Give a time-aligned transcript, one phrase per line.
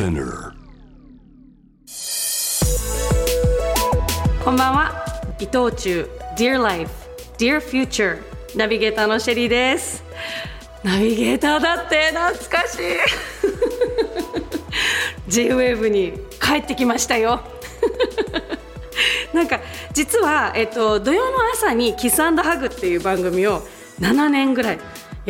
[0.00, 0.54] Spinner
[4.42, 5.04] こんばんは。
[5.38, 6.08] 伊藤忠。
[6.38, 6.90] Dear Life
[7.36, 8.22] Dear Future
[8.56, 10.02] ナビゲーターのシェリーです。
[10.82, 12.80] ナビゲーターだって懐かしい。
[15.28, 17.42] J-WAVE に帰ってきましたよ。
[19.34, 19.60] なんか
[19.92, 23.60] 実は、えっと、土曜の朝に「キスハグ」っていう番組を
[24.00, 24.78] 7年ぐらい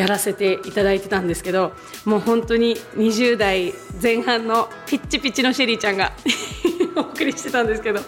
[0.01, 1.75] やらせていただいてたんですけど
[2.07, 6.13] もう本当に20代前半のピッチピチのシェリーちゃんが
[6.97, 8.01] お送りしてたんですけど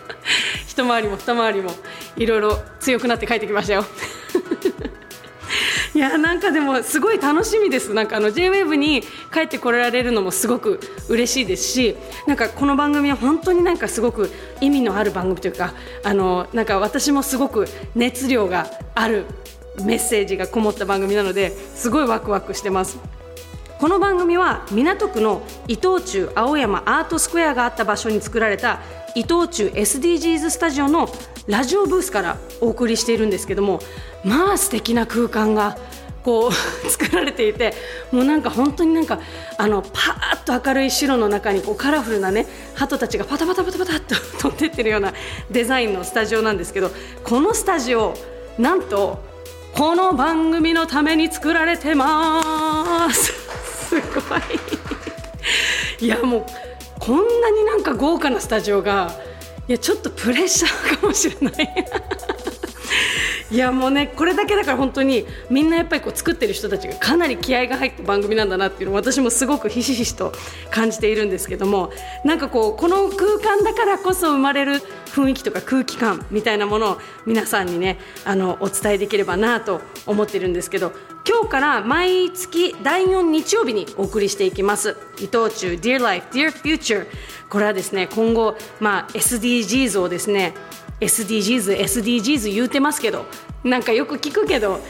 [0.66, 1.70] 一回りも二回りも
[2.16, 3.84] いろいろ強くなって帰ってきましたよ。
[5.94, 10.80] いやなんかでもすごい楽しみですなんかあの JWAVE に帰ってこられるのもすごく
[11.10, 14.30] 嬉しいですしなんかこの番組は本当になんかすごく
[14.62, 19.26] 意味のある番組というかあのなんか私もすごく熱量がある
[19.80, 22.98] メッセージがこもった番組なのですごいワクワクしてます。
[23.82, 28.78] この番組は港区の伊藤忠青山アートスクエアがあった場所に作られた
[29.16, 31.08] 伊藤忠 SDGs スタジオの
[31.48, 33.80] ラジオブースからお送りしているんですけども
[34.24, 35.76] まあ素敵な空間が
[36.22, 36.52] こう
[36.88, 37.74] 作られていて
[38.12, 39.18] もうなんか本当になんか
[39.58, 44.14] あのパーッと明るい白の中にこうカラフルなね鳩たちがパタパタパタパタっと
[44.48, 45.12] 飛んでってるような
[45.50, 46.92] デザインのスタジオなんですけど
[47.24, 48.14] このスタジオ
[48.58, 49.31] なんと
[49.74, 53.32] この番組のために作られてます。
[53.88, 54.36] すご
[56.00, 56.04] い。
[56.04, 56.46] いやもう
[56.98, 59.12] こんなになんか豪華なスタジオが
[59.68, 61.86] いやちょっとプレッシャーかもしれない。
[63.52, 70.32] いやもうねこれだけだから本当にみんなやっぱりこう作ってる人たちがかなり気合が入った番組なんだなっていうのを私もすごくひしひしと
[70.70, 71.90] 感じているんですけども
[72.24, 80.92] なんかこうこの空間だからこそ生まれる雰囲気とか空気感みたいなものを皆さんにねあのお伝えできればなと思ってるんですけど
[81.28, 84.96] 今日から毎月第4日曜日にお送りしていきます。
[85.18, 87.06] 伊藤忠 Dear Life Dear Future
[87.48, 90.54] これはですね今後、まあ、SDGs をですね
[91.02, 93.26] SDGs、SDGs 言うてますけど
[93.64, 94.80] なんかよく聞くけど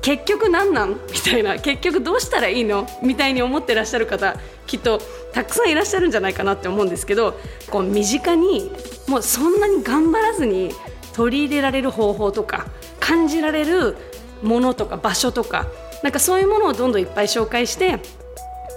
[0.00, 0.90] 結局何なん？
[0.90, 1.58] みたいな。
[1.58, 2.86] 結局どうしたらいいの？
[3.02, 4.36] みたいに思ってらっしゃる方
[4.66, 5.00] きっと
[5.32, 8.70] たくさんいらっしゃるんじゃないかなって思うんですけどこう身近に
[9.08, 10.72] もうそんなに頑張らずに
[11.14, 12.66] 取り入れられる方法とか
[13.00, 13.96] 感じられる
[14.42, 15.66] ものとか場所とか
[16.04, 17.98] なんかそういうものをどんどんいっぱい紹介して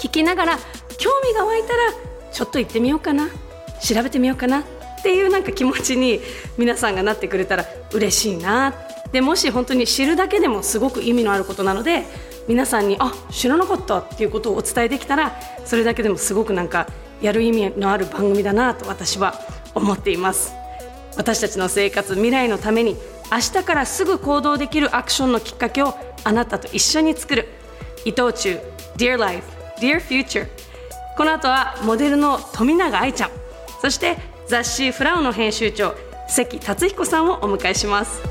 [0.01, 0.57] 聞きながら
[0.97, 1.73] 興味が湧いたら
[2.33, 3.29] ちょっと行ってみようかな。
[3.79, 4.63] 調べてみようかな。
[5.01, 6.21] っていうなんか気持ちに
[6.57, 8.73] 皆さんがなってくれたら嬉しいな。
[9.11, 12.05] でもし本当に知るだけでもすごく意味のあることなので
[12.47, 15.35] 皆さんにあ知らなかったっていうことをお伝えできたら
[15.65, 16.87] それだけでもすごくなんか
[17.21, 19.35] やる意味のある番組だなと私は
[19.73, 20.53] 思っています。
[21.17, 22.95] 私たちの生活未来のために
[23.31, 27.49] 明日からすぐ行動できるアクションのきっかけをあなたと一緒に作る。
[28.05, 28.59] 伊藤忠
[28.97, 29.43] Dear Life
[29.79, 30.47] Dear Future
[31.17, 33.31] この後はモデルの富永愛ちゃん。
[33.81, 34.17] そして
[34.51, 35.95] 雑誌フラウの編集長
[36.27, 38.21] 関達彦さんをお迎えします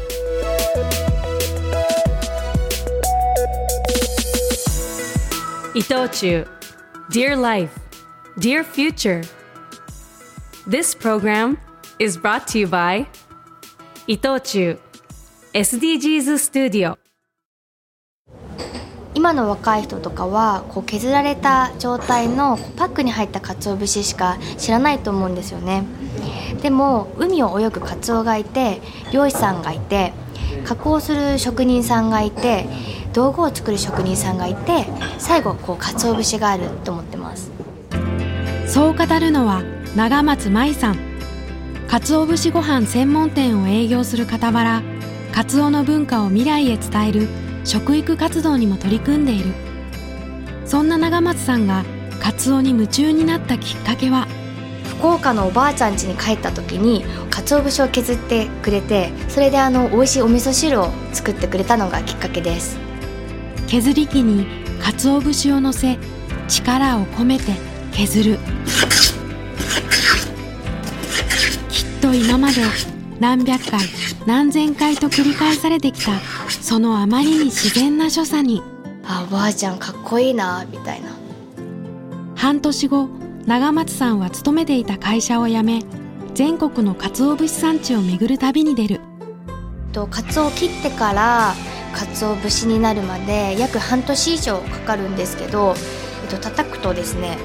[5.75, 6.47] 伊藤忠
[7.11, 7.81] Dear Life
[8.39, 9.23] Dear Future
[10.69, 11.57] This program
[11.99, 13.07] is brought to you by
[14.07, 14.79] 伊藤忠
[15.55, 16.99] SDGs Studio
[19.21, 25.85] 今の若い人とかはこう削られた状態のパックに入った鰹節しか知らないと思うんですよね。
[26.63, 28.81] でも海を泳ぐカツオがいて
[29.13, 30.15] 漁師さんがいて
[30.65, 32.65] 加工する職人さんがいて
[33.13, 34.87] 道具を作る職人さんがいて
[35.19, 37.51] 最後こう鰹節があると思ってます。
[38.67, 39.63] そう語るのは
[39.95, 40.99] 長松舞さん。
[41.89, 44.83] 鰹節ご飯専門店を営業する傍ら
[45.31, 47.29] カツオの文化を未来へ伝える
[47.65, 49.53] 食育活動にも取り組んでいる。
[50.67, 51.85] そんな長松さんが
[52.21, 54.29] カツオに夢中になったきっかけは？
[54.85, 62.79] 福岡のおばあちゃん家に帰った時に鰹節を削ってくれてそれであの美味しいお味噌汁を作ってくれたのがきっかけです。
[63.67, 64.47] 削り器に
[64.83, 65.99] 鰹節を乗せ
[66.49, 67.55] 力を込めて
[67.93, 68.39] 削る。
[71.71, 72.61] きっと今まで
[73.21, 73.81] 何百回
[74.27, 76.13] 何千回と繰り返されてきた
[76.53, 78.63] そのあまりに自然な所作に。
[79.05, 81.11] あおばあちゃんかっこいいなみたいな。
[82.37, 83.09] 半年後
[83.47, 85.83] 長松さんは勤めていた会社を辞め
[86.35, 89.01] 全国の鰹節産地を巡る旅に出る。
[89.93, 91.55] と鰹を切ってから
[91.95, 95.75] 鰹節になるまで約半年以上かかるんですけど、
[96.25, 97.39] えっと叩くとですね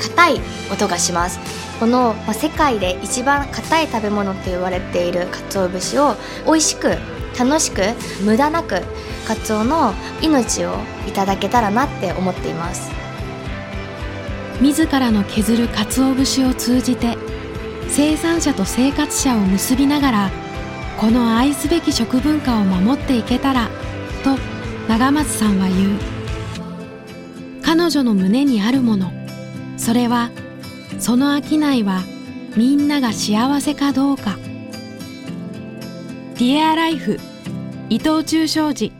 [0.00, 0.40] 硬い
[0.72, 1.38] 音がします。
[1.80, 6.14] この、まあ、世界で一番硬い食べ物って言われている鰹節を
[6.46, 6.96] 美味しく
[7.38, 7.82] 楽しく
[8.22, 8.82] 無駄なく
[9.26, 10.76] 鰹の命を
[11.08, 12.90] いただけたらなって思っています。
[14.60, 17.16] 自らの削る鰹節を通じて
[17.88, 20.30] 生産者と生活者を結びながら
[20.98, 23.68] この愛すべき食文化を守っていけたら
[24.22, 24.38] と
[24.88, 25.98] 長松さんは言う。
[27.62, 29.10] 彼女の胸にあるもの
[29.76, 30.30] それは
[30.98, 32.02] その商いは
[32.56, 34.38] みんなが幸せかどうか。
[36.36, 37.16] ディアライフ
[37.88, 38.90] 伊藤忠商事。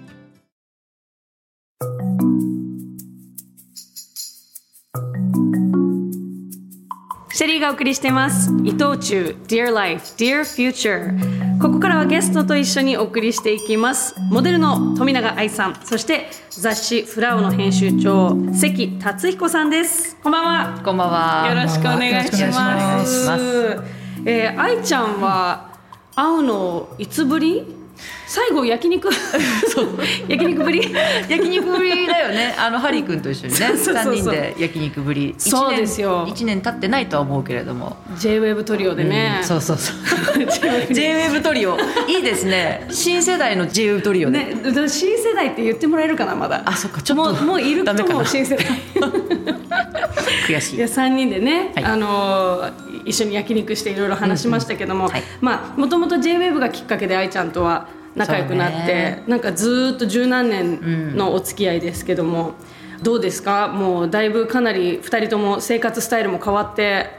[7.32, 8.52] シェリーがお送りしています。
[8.62, 9.36] 伊藤忠。
[9.48, 14.14] Dear Life Dear Future ここからはゲストと一緒にお送りしていきます。
[14.30, 15.74] モデルの富永愛さん。
[15.84, 20.14] そして雑誌フラウの編集長関達彦さんです。
[20.22, 20.80] こんばんは。
[20.84, 21.48] こんばんは。
[21.52, 23.24] よろしくお願いします。
[23.24, 25.73] しえー、愛ちゃんは
[26.16, 27.64] 会うのいつぶり？
[28.26, 29.08] 最後焼肉？
[30.28, 30.80] 焼肉ぶり？
[31.28, 32.54] 焼肉ぶりだよね。
[32.58, 35.34] あのハリー君と一緒にね、そうそうそうそう三人で焼肉ぶり。
[35.38, 37.96] そうですよ一年経ってないとは思うけれども。
[38.18, 39.96] JWEB トリオでね、うんそうそうそう。
[40.92, 41.78] J-Wave トリオ。
[42.08, 42.86] いいですね。
[42.90, 44.54] 新世代の J-Wave トリオね。
[44.62, 47.00] ね、で新世代って言ってもらえるかなまだあ、そっか。
[47.02, 47.92] ちょっともうもういると。
[47.92, 48.66] 思う新世代
[50.48, 50.76] 悔しい。
[50.76, 55.08] いや3人でね、はいあのー一緒に焼肉していろいろ話しましたけども、
[55.76, 59.24] もともと JWAVE がきっかけで愛ちゃんとは仲良くなって、ね。
[59.26, 62.54] なんかずーっと十何年のお付き合いですけども、
[63.02, 63.68] どうですか？
[63.68, 67.10] もうだいぶかなり2人とも生活スタイルも変わって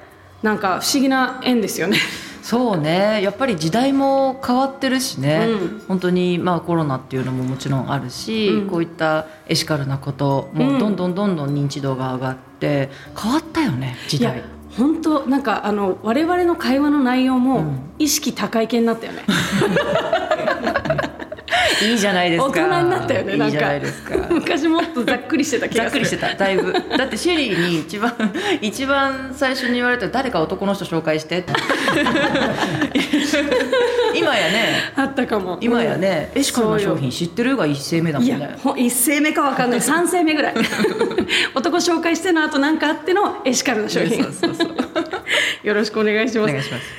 [0.42, 1.98] なんか不思議な縁ですよね。
[2.42, 3.22] そうね。
[3.24, 5.84] やっぱり時代も変わってるしね、うん。
[5.88, 8.70] 本当にまあコロナっていうのももちろんあるし、うん。
[8.70, 10.74] こういったエシカルなことうん。
[10.74, 12.90] もどんどんどんどん認知度が上がって
[13.20, 14.44] 変わったよね時代。
[14.77, 19.24] 本当なんかあの我々の会話の内容もうん意識高い系になったよね。
[21.86, 22.48] いいじゃないですか。
[22.50, 23.46] 大人になったよねなんか。
[23.46, 24.16] いいじゃないですか。
[24.30, 26.02] 昔もっとざっくりしてた気ざがする。
[26.04, 26.34] っくりしてた。
[26.36, 26.74] だいぶ。
[26.98, 28.14] だってシェリーに一番
[28.62, 31.54] 一番最初に言われた誰か男の人紹介してって。
[34.16, 34.92] 今やね。
[34.96, 35.58] あったかも。
[35.62, 37.56] 今やね、エシカルな商品知ってる？
[37.58, 39.82] が一斉目だもんいねやほ一世目かわかんない。
[39.82, 40.54] 三世目ぐらい。
[41.54, 44.24] 男紹介しての後なんかあってのエシカルな商品。
[44.24, 44.76] そうそうそう
[45.66, 46.54] よろしくお願いします。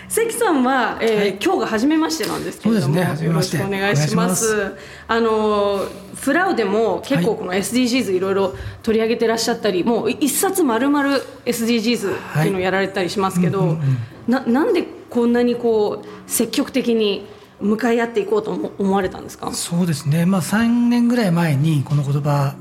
[0.09, 3.03] 関さんは、えー今日が初めましてなんですけれどもね。
[3.23, 4.75] よろしくお願いします。
[5.07, 5.87] あの
[6.17, 14.33] フラウでも結構この SDGs いろいろ取り上げてらっしゃったり、もう一冊まるまる SDGs っていうのをやられたりしますけど、はいうんうんうん。
[14.33, 17.25] ななんでこんなにこう積極的に
[17.61, 19.53] 向かい合っていこうと思思われたんですか？
[19.53, 22.57] そうですね、まあ、3年ぐらい前にこの言葉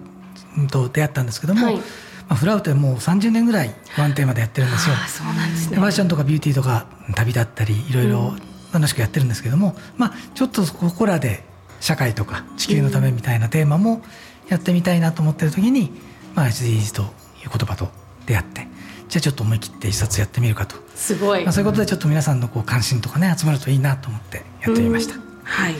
[0.58, 1.80] うんと出会ったんですけども、はい
[2.28, 4.96] まあ、フラウトでもう30年ぐらいワンテーマでやってるんですよ。
[4.96, 8.34] あそうなんですでファッションとかビューティーとか旅だったりいろいろ
[8.74, 11.44] 楽しくやってるんですけども、まあ、ちょっとここらで
[11.80, 14.02] 社会とか地球のためみたいなテーマも
[14.50, 15.92] やってみたいなと思ってる時に、
[16.34, 17.08] まあ、SDGs という
[17.44, 17.90] 言葉と
[18.26, 18.68] 出会って
[19.08, 25.25] じゃあちょっと思い切って一冊やってみるかと、すごいまあ、そういうことでちょっと皆さんのこう関心とかね集まるといいなと思ってやってみました。
[25.46, 25.76] はい、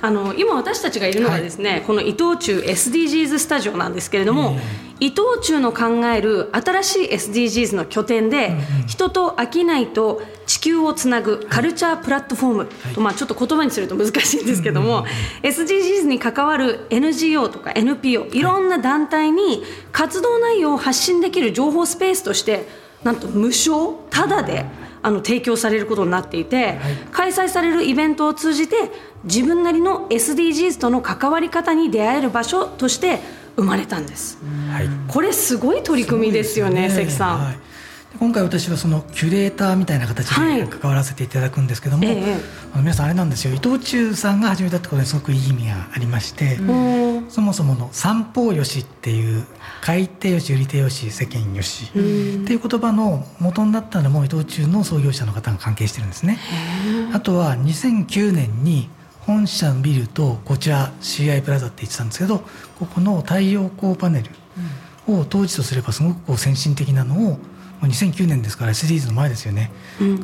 [0.00, 4.56] あの今私たちがいるのはですね、この伊藤忠 SDGs スタジオなんですけれども、
[5.00, 8.56] 伊藤忠の考える新しい SDGs の拠点で、
[8.86, 15.04] 人と商いと地球をつなぐカルチャープラットフォームと、まあ、ちょっと言葉にすると難しいんですけども、
[15.42, 18.42] SDGs に関わる NGO とか NPO い。
[18.42, 19.62] ろんな団体に
[19.92, 22.66] 活動内容を発信できる情報スペースとして
[23.04, 24.64] なんと無償ただで
[25.02, 26.78] あの提供されることになっていて、
[27.10, 28.76] 開催されるイベントを通じて
[29.24, 33.20] 自分なりの SDGs との関わり方に出会える場所として
[33.56, 34.38] 生まれたんです。
[34.70, 34.88] はい。
[35.08, 37.38] これすごい取り組みですよね、そう関さん。
[37.44, 37.54] はい。
[37.54, 37.60] で
[38.18, 40.60] 今回私はそのキュレーターみたいな形はい。
[40.60, 42.36] で関わらせていただくんですけども、ええ
[42.72, 43.54] あの皆さんあれなんですよ。
[43.54, 47.30] 伊藤忠さんが始めたってことにすごくいい意味がありまして、うん。
[47.30, 49.46] そもそもの三方よしっていう
[49.80, 56.38] 買い手よし売り手よし世間よしっていう言葉の元になったのも伊藤忠の創業者の方が関係してるんですね。
[57.12, 58.88] あとは2009年に
[59.20, 62.40] 本社のビルとこちら CI プラザって言ってたんですけど
[62.78, 64.30] ここの太陽光パネル
[65.12, 67.38] を当時とすればすごくこう先進的なのを
[67.82, 69.72] もう2009年ですから SDGs の前ですよね、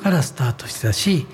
[0.03, 1.27] からスタートしてたし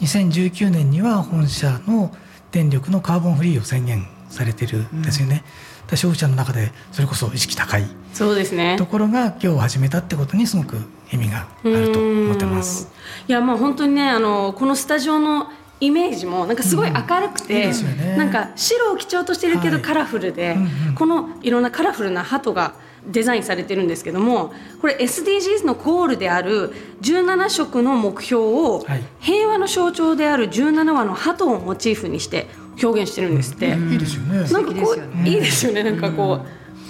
[0.00, 2.12] 2019年には本社の
[2.50, 5.44] 電力のカーボンフリーを宣言されてるんですよね、
[5.88, 7.84] で消費者の中でそれこそ意識高い。
[8.14, 8.76] そうですね。
[8.78, 10.78] ところが今日始めたってことにすごく
[11.12, 12.90] 意味があると思ってます。
[13.28, 18.16] いやまあ本当にねあのこのスタジオのイメージもなんかすごい明るくて、うんね。
[18.16, 19.82] なんか白を基調としてるけどはい。
[19.82, 20.94] カラフルで、うんうん。
[20.94, 22.74] このいろんなカラフルな鳩が
[23.06, 26.72] デザインされてるんですけどもこれ SDGs のゴールである
[27.02, 29.02] 17色の目標をはい。
[29.20, 32.46] 平和の象徴である17羽の鳩をモチーフにして
[32.82, 33.70] 表現してるんですって。
[33.70, 34.38] いいですよね。
[34.38, 35.30] なんかこ素敵ですようね。
[35.30, 35.82] いいですよね。
[35.82, 36.40] なんかこ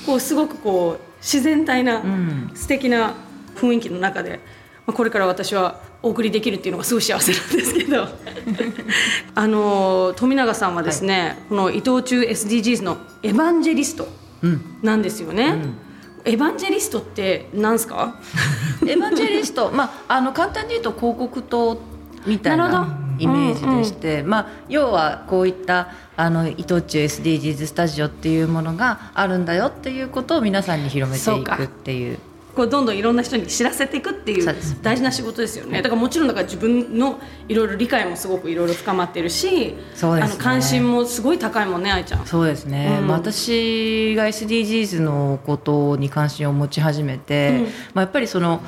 [0.03, 2.51] う、こうすごくこう自然体な、ん。
[2.55, 3.15] 素敵な
[3.57, 4.41] 雰囲気の中で、
[4.87, 8.09] まあ、これから私はお送りできるっていうのがすごい幸せなんですけど。
[9.35, 14.09] あの富永さんはですね、この伊藤忠 SDGs のエヴァンジェリスト
[14.43, 14.61] うん。
[14.83, 15.57] なんですよね。
[16.27, 18.17] エヴァンジェリストって何すか？
[18.83, 21.81] エヴァンジェリスト、まあ、あの簡単に言うと広告塔
[22.27, 32.19] みたいなイメージでして、まあ、要はこういったあの伊藤忠 SDGs スタジオっていうものがあるんだよっていうことを皆さんに広めていくっていう
[32.57, 35.83] こうどんどんいろんな人に知らせていくっていう大事な仕事ですよね。
[35.83, 39.75] だからもちろんだから自分のいろいろ理解もすごくいろいろ深まってるしね。
[40.03, 42.27] あの関心もすごい高いもんね愛ちゃん。
[42.27, 43.09] そうですね、うん。
[43.09, 47.63] まあ私が SDGs のことに関心を持ち始めて、うん。
[47.65, 48.63] まあ、やっぱりその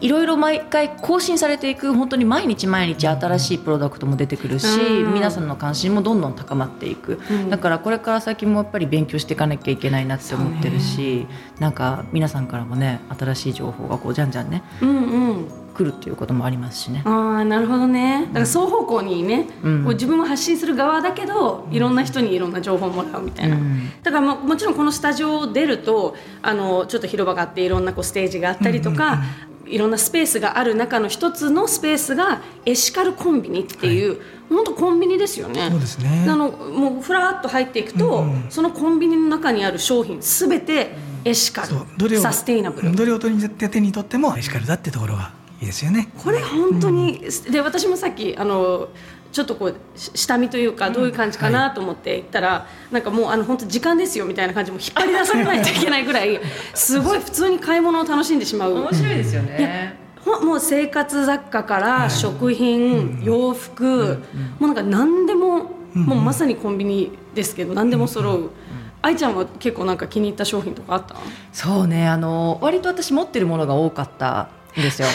[0.00, 5.14] いろいろ毎回更新されていく本当に毎日毎日新しいプロダクトも出てくるし、うん。
[5.14, 7.50] 皆さんの関心もどんどん高まっていく、うん。
[7.50, 11.26] だからこれから先もやっぱり勉強していかなきゃいけないなって思ってるし、
[11.58, 15.46] なんか皆さんからもね新しい情報がこうじゃんじゃんねうんうん。
[15.72, 17.02] 来るっていうこともありますしね。
[17.04, 18.26] ああなるほどね。
[18.28, 19.84] だから双方向にね、うん。
[19.84, 23.90] こう自分は発信する側だけどいろんな人にいろんな情報をもらうみたいな、うん。
[24.02, 29.22] だからももちろんこのスタジオを出るとあのちょっと広場があっていろんなこうステージがあったりとか、
[29.70, 35.68] いろんなスペースがある中の一つのスペースがエシカルコンビニっていう、本当コンビニですよね。
[35.70, 36.26] そうですね。
[36.28, 42.94] あのもうふらっと入っていくと、うんそのコンビニの中にある商品すべてエシカルどれをサステイナブル。
[42.94, 46.08] どれを手に手に取ってもエシカルだってところがいいですよね。
[46.18, 48.88] これ本当に、で私もさっきあの
[49.32, 56.40] ちょっとこうし下見というかどういう感じかなと思って行ったら、なんかもうあの本当時間ですよみたいな感じも引っ張り出されないといけないぐらい
[56.74, 58.74] すごい普通に買い物を楽しんでしまう。
[58.74, 59.96] 面白いですよね。
[60.24, 64.18] ほもう生活雑貨から食品、洋服、
[64.58, 68.50] もうなんか何でも、もうまさにコンビニですけど何でも揃う、
[69.02, 71.14] 愛ちゃんは結構なんか気に入った商品とかあった？
[71.52, 75.08] そうねあの割と私持ってるものが多かったんですよ。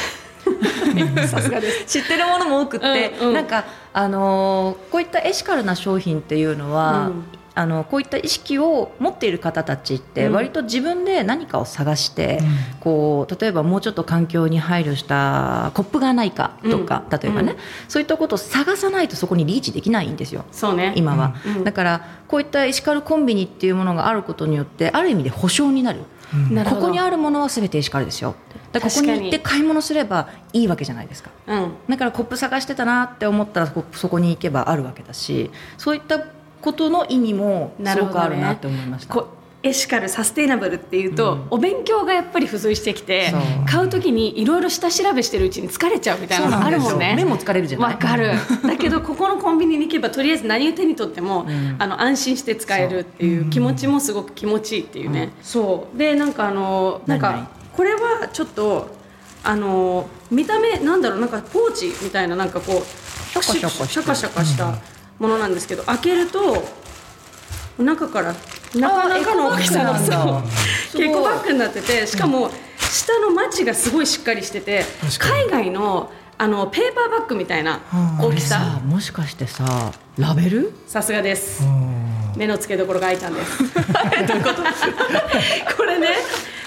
[1.27, 1.85] さすがです。
[2.01, 3.33] 知ってるものも多くって、うんうん。
[3.33, 3.65] なんか
[3.97, 7.11] あのこういったエシカルな商品っていうのは、
[7.57, 10.33] あのこういった意識を持っている方たちってうん。
[10.33, 12.47] 割と自分で何かを探して、うん。
[12.81, 17.19] こう例えばもうちょっと環境に配慮したコップがないかとか、うん。
[17.19, 17.57] 例えばね、うん。
[17.87, 20.93] そういったことを探さないとそこにリーチできないんですよそうね。
[20.95, 26.01] 今は、うんだからこういったエシカルコンビニっていうものがあることによってある意味で保証になる。
[26.69, 28.35] ここにあるものは全てエシカルですよ。
[28.71, 31.29] だからここに行って買い物すればいいわけじゃないですか。
[31.47, 31.73] うん。
[31.87, 36.19] だからコップ探してたなって思ったらそこに行けばあるわけだしそういった
[36.65, 39.27] ことの意味もすごくあるなって思いました、こ
[39.61, 41.47] エシカルサステイナブルっていうと、うん。
[41.51, 43.33] お勉強がやっぱり付随してきて
[43.67, 47.15] 買う時にいろいろ下調べしてるうちに疲れちゃうみたいなのがあるもんね。
[47.15, 47.93] 目も疲れるじゃない。
[47.93, 48.33] わかる。
[48.63, 51.75] だけどここのコンビニに行けばとりあえず何を手に取っても、ん。
[51.79, 55.97] あの安心して使えるっていう気持ちもすごく気持ちいいっていうね、そう。
[55.97, 58.89] でなんかあのなんかこれはちょっと
[59.43, 62.85] あの見た目なんだろうなんかポーチみたいななんかこう
[63.31, 66.63] シャカシャカしてシャカシャカしたものなんですけど開けると
[67.77, 68.33] 中から
[68.75, 74.83] なかなかの大きさの結構バッグになっててしかも下のマチがすごいしっかりしてて
[75.19, 78.59] 海外のあのペーパーバッグみたいなうん大きさ。
[78.59, 80.73] さもしかしてさラベル？
[80.85, 81.63] さすがです。
[81.63, 82.33] うん。
[82.35, 83.63] 目の付けどころが愛ちゃんです。
[85.77, 86.09] これね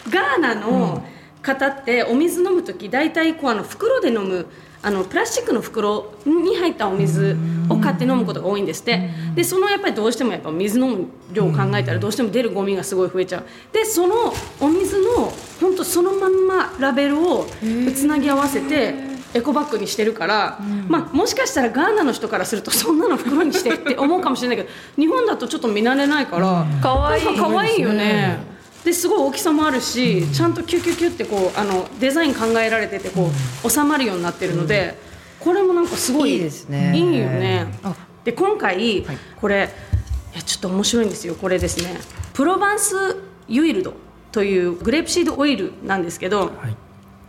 [0.08, 1.04] ガーナの
[1.42, 4.46] 方ってお水飲む時大体こうあの袋で飲む
[4.80, 7.36] あのプラスチックの袋に入ったお水
[7.68, 9.10] を買って飲むことが多いんですって。
[9.34, 13.44] でそのやっぱりどうしてもやっぱ水飲む量を考えたらどうしても出るゴミがすごい増えちゃう。
[13.72, 17.46] でそのお水の本当そのまんまラベルを
[17.94, 18.94] つなぎ合わせて
[19.34, 20.58] エコバッグにしてるから、
[20.88, 27.24] まあ、もしかしたらガーナの人からするとそんなの袋にしてって思うかもしれないけど日本だとちょっと見慣れないからかわいい。
[27.24, 28.57] か可愛いよね。
[28.84, 33.30] ですごい大きさもあるし、ちゃんとキュキュキュってこうあのデザイン考えられててこ
[33.64, 34.98] う、収まるようになってるので、
[35.40, 36.92] これもなんかすごいいいですね。
[36.96, 37.66] いいよね。
[37.82, 37.94] あ。
[38.24, 39.18] で今回、はい。
[39.40, 39.70] これ
[40.34, 41.98] いやちょっと面白いんですよこれですね。
[42.34, 42.94] プロバンス
[43.48, 43.94] ユイルド
[44.32, 46.76] というグレープシードオイルなんですけど、はい。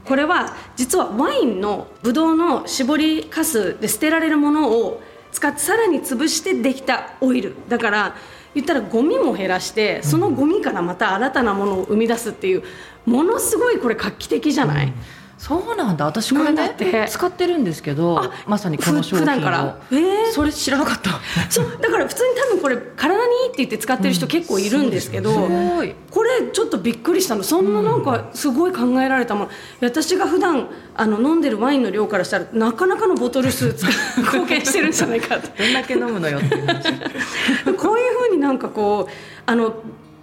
[0.06, 5.01] これは実はワインのブドウの搾りかすで捨てられるものを
[5.32, 7.56] 使ってさらに潰してできたオイル。
[7.70, 8.15] だから
[8.56, 12.63] 言ったらゴミも減らしてそのゴミからまた新たなものを生み出すっていう
[13.06, 14.94] ものすごいこれ画期的じゃない、
[15.39, 16.03] そうなんだ。
[16.05, 17.05] 私これねなんだって。
[17.10, 19.41] 使ってるんですけどあまさにこの商品を。
[19.41, 19.77] から。
[19.89, 20.31] えー？
[20.34, 21.12] それ知らなかった。
[21.50, 27.43] そうだから普通に多分これ体にいいって言って使ってる人結構いるんですけど、すごいこれちょっとびっくりしたの。
[27.43, 29.50] そんななんかすごい考えられたもの、
[29.81, 33.67] 私が普段あの飲んでるワインの量からしたらなかなかのボトル数
[34.19, 36.50] 貢献してるんじゃないかとどんだけ飲むのよって
[37.77, 39.13] こういうふうになんかこう
[39.46, 39.74] あの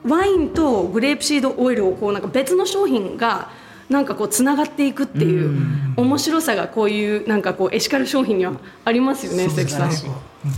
[0.07, 3.49] ワインとグレープシードオイルをこうなんか別の商品が
[3.89, 5.57] なんかこうつながっていくっていう
[5.97, 9.93] 面白さがこういうなんかこうエシカル商品にはありますよね関さん。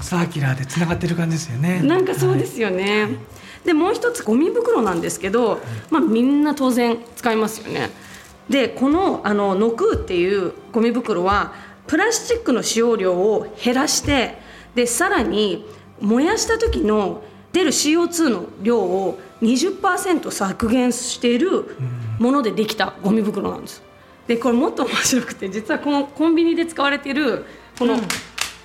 [0.02, 1.80] サーキュラーでつながってる感じですよね。
[1.82, 3.02] なんかそうですよね。
[3.02, 3.16] はい、
[3.64, 7.90] でもう一つゴミ袋なんですけど、まあみんな当然使いますよね。
[8.48, 11.52] でこのあのノクーっていうゴミ袋は
[11.86, 14.38] プラスチックの使用量を減らして
[14.74, 15.66] でさらに
[16.00, 21.76] 燃やした時の出る CO2 の量を20%削減している
[22.18, 23.82] ものでできたゴミ袋なんです。
[24.26, 27.46] でこれもっと面白くて実はこのコンビニで使われている
[27.78, 27.96] この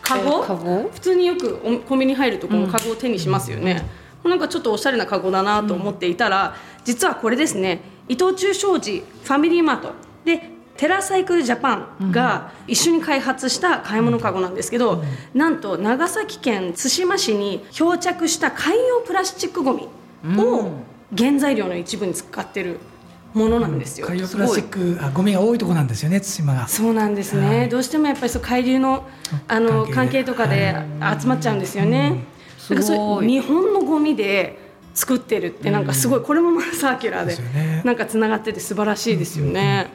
[0.02, 0.42] カゴ？
[0.42, 3.90] うん、普通によくコンビニ入るとこのカゴを手にしますよね、
[4.24, 7.80] うん、なんかちょっとおしゃれなカゴだなと思っていたら、実はこれですね
[8.10, 9.94] 伊藤忠商事ファミリーマート。
[10.26, 19.88] でテラサイクルジャパンが一緒に開発した買い物かごなんですけど、なんと長崎県対馬市に漂着した海洋プラスチックごみ
[20.36, 20.72] を
[21.16, 22.80] 原材料の一部に使ってる
[23.34, 26.68] ものなんですよ、海洋プラスチックあゴミが多いとこなんですよね対馬が。
[26.68, 29.08] そうなんですね、はい、どうしてもやっぱりそう海流の
[29.48, 30.76] あの関係とかで
[31.20, 32.24] 集まっちゃうんですよね、
[32.70, 34.60] うん、だからそう日本のゴミで
[34.94, 39.88] 作ってるってなんかすごいこれもサーキュラーでなんかつながってて素晴らしいですよね。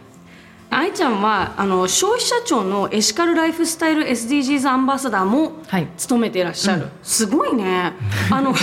[0.71, 5.53] 愛ちゃんはあの消費者庁のエシカルライフスタイル SDGs アンバサダーも
[5.97, 7.93] 務めていらっしゃる、はいうん、すごいね。
[8.31, 8.55] あの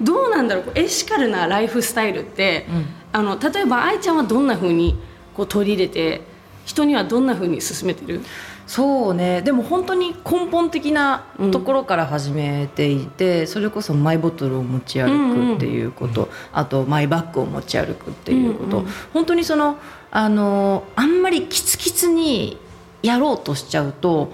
[0.00, 4.96] どうなんだろうエシカルなライフスタイルって、うん、あの例えば愛ちゃんはどんなふうに
[5.34, 6.22] こう取り入れて
[6.64, 8.20] 人にはどんなふうに進めてる？
[8.66, 9.42] そうね。
[9.42, 19.76] でも本当に根本的なところから始めていて、うん、それこそマイボトルを持ち歩くっていうこと、うんうん、あとマイバッグを持ち歩くっていうこと、うんうん、本当にその
[20.12, 22.58] あのあんまりキツキツに
[23.02, 24.32] やろうとしちゃうと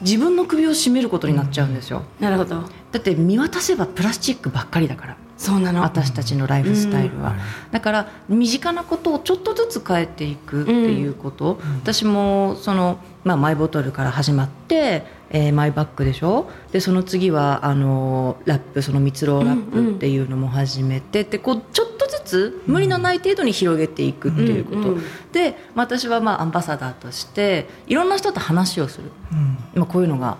[0.00, 2.02] 自分の首を絞めることになっちゃうんですよ。
[2.18, 2.62] なるほど。
[2.92, 5.16] だって見渡せばプラスチックばっかりだから。
[5.36, 5.82] そうなの。
[5.82, 7.36] 私たちのライフスタイルは、うん、
[7.70, 16.48] だから身近なことをちょっとずつ変えていくっていうこと、うん、私もその、まあ、マイボトルから始まって、えー、マイバッグでしょ？
[16.72, 24.84] でその次はあのラップその蜜ろラップっていうのも始めて、うんうん、でこうちょっとずつ無理のない程度に広げていくっていうこと、うん。
[24.94, 29.10] うん、で私はまあアンバサダーとしていろんな人と話をする、
[29.74, 30.38] まあ、こういうのが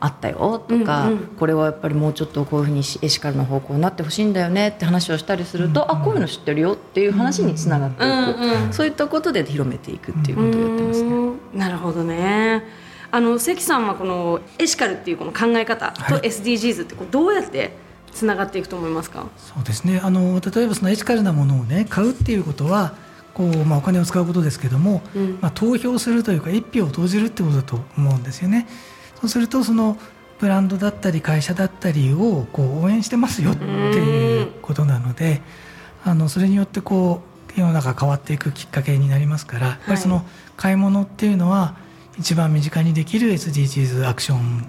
[0.00, 11.10] あったよとか、うんうん、これはやっぱりもうちょっとこういうふうにエシカルな方向になってほしいんだよねって話をしたりすると、うんうん、あこういうの知ってるよっていう話につながっていく、うんうん、そういったことで広めていくっていうことをやってますね。
[11.54, 12.64] なるほどね。
[13.10, 17.76] あの関さんはこのエシカルっていうこの考え方と SDGs ってこうどうやって
[18.12, 20.00] つながっていくと思いますか、そうですね。
[20.02, 22.94] あの例えばそのエシカルなものをね買うっていうことは
[23.34, 28.66] こう、まあ、お金を使うことですけども、うん、まあ、投票するというか一票を投じるってことだと思うんですよね。
[29.24, 29.96] そうするとその
[30.38, 35.40] ブランドだったり会社だったりをこう応援してますよっていうことなので
[36.04, 37.22] あのそれによってこ
[37.56, 40.26] う世の中変わっていくきっかけになりますからやっぱりその
[40.58, 41.74] 買い物っていうのは
[42.18, 44.66] 一番身近にできる SDGs アクション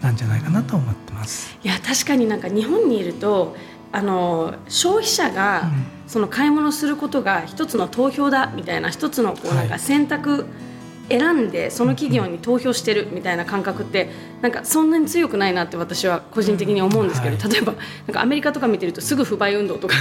[0.00, 1.58] なんじゃないかなと思ってます。
[1.62, 3.56] いや確かになんか日本にいると
[3.92, 5.70] あの消費者が
[6.06, 10.67] その買い物することが一つの投票だみたいな一つのこうなんか選択、はい
[11.08, 14.10] 選んでその企業に投票してるみたいな感覚って
[14.42, 19.94] なんかそんなに強くないなって私は個人的に思うんですけど、はい、例えばなんかアメリカとか見てるとすぐ不買運動とか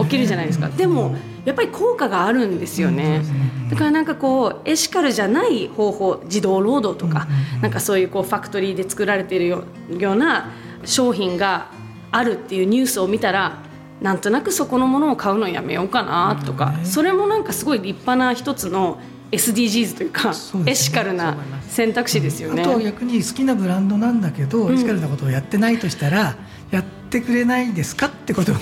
[0.00, 0.68] 起きるじゃないですか。
[0.68, 3.22] でもやっぱり効果があるんですよね。
[3.70, 7.26] だからなんかこうエシカルじゃない方法児童労働とか
[7.62, 10.50] なんかそういうこうファクトリーで作られているような
[10.84, 11.68] 商品が
[12.10, 13.58] あるっていうニュースを見たら
[14.00, 20.34] なんとなくそこのものを買うのやめようかなとかそれもなんかすごい立派な一つの SDGs というか、ね、
[20.66, 21.36] エシカルな
[21.68, 26.36] 選択肢ですよね、あとは逆に好きなブランドなんだけど、うん、エシカルなことをやってないとしたら
[26.70, 28.56] やってくれないですかってことを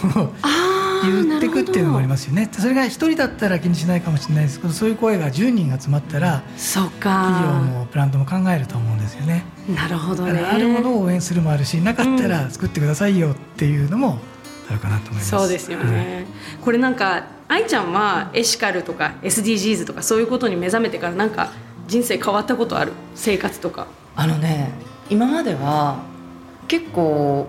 [1.04, 2.48] 言っていくっていうのもありますよね。
[2.52, 7.34] それが1人だったら気にしないかもしれないですけどそういう声が10人集まったらそうか。
[7.38, 9.44] 企業もブランドも考えると思うんですよね。
[9.74, 10.40] なるほどね。
[10.40, 14.18] あるものを応援するもあるしなかったら作ってくださいよっていうのも
[14.68, 16.26] あるかなと思います、そうですよね、
[16.62, 21.50] これなんか愛ちゃんはエシカルとか SDGs とかそういうことに目覚めてからなんか
[21.86, 22.92] 人生変わったことある？
[23.14, 23.86] 生活とか。
[24.14, 24.72] あのね
[25.08, 26.02] 今までは
[26.66, 27.48] 結構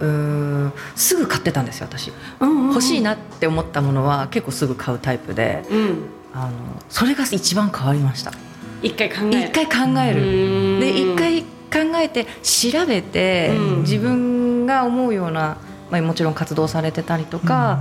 [0.00, 6.52] うすぐ買ってたんですよ私、うんうんうん、欲しいなって思ったものは結構すぐ買うタイプで、うん、あの
[6.88, 8.32] それが一番変わりました。
[8.80, 9.48] 一回考える。
[9.48, 10.78] 一回考える。
[10.78, 15.56] で一回考えて調べて、うん、自分が思うような、
[15.90, 17.80] まあ、もちろん活動されてたりとか、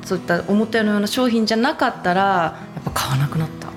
[0.00, 0.06] うん。
[0.06, 3.68] そういった思ったような商品じゃなかったらやっぱ買わなくなった。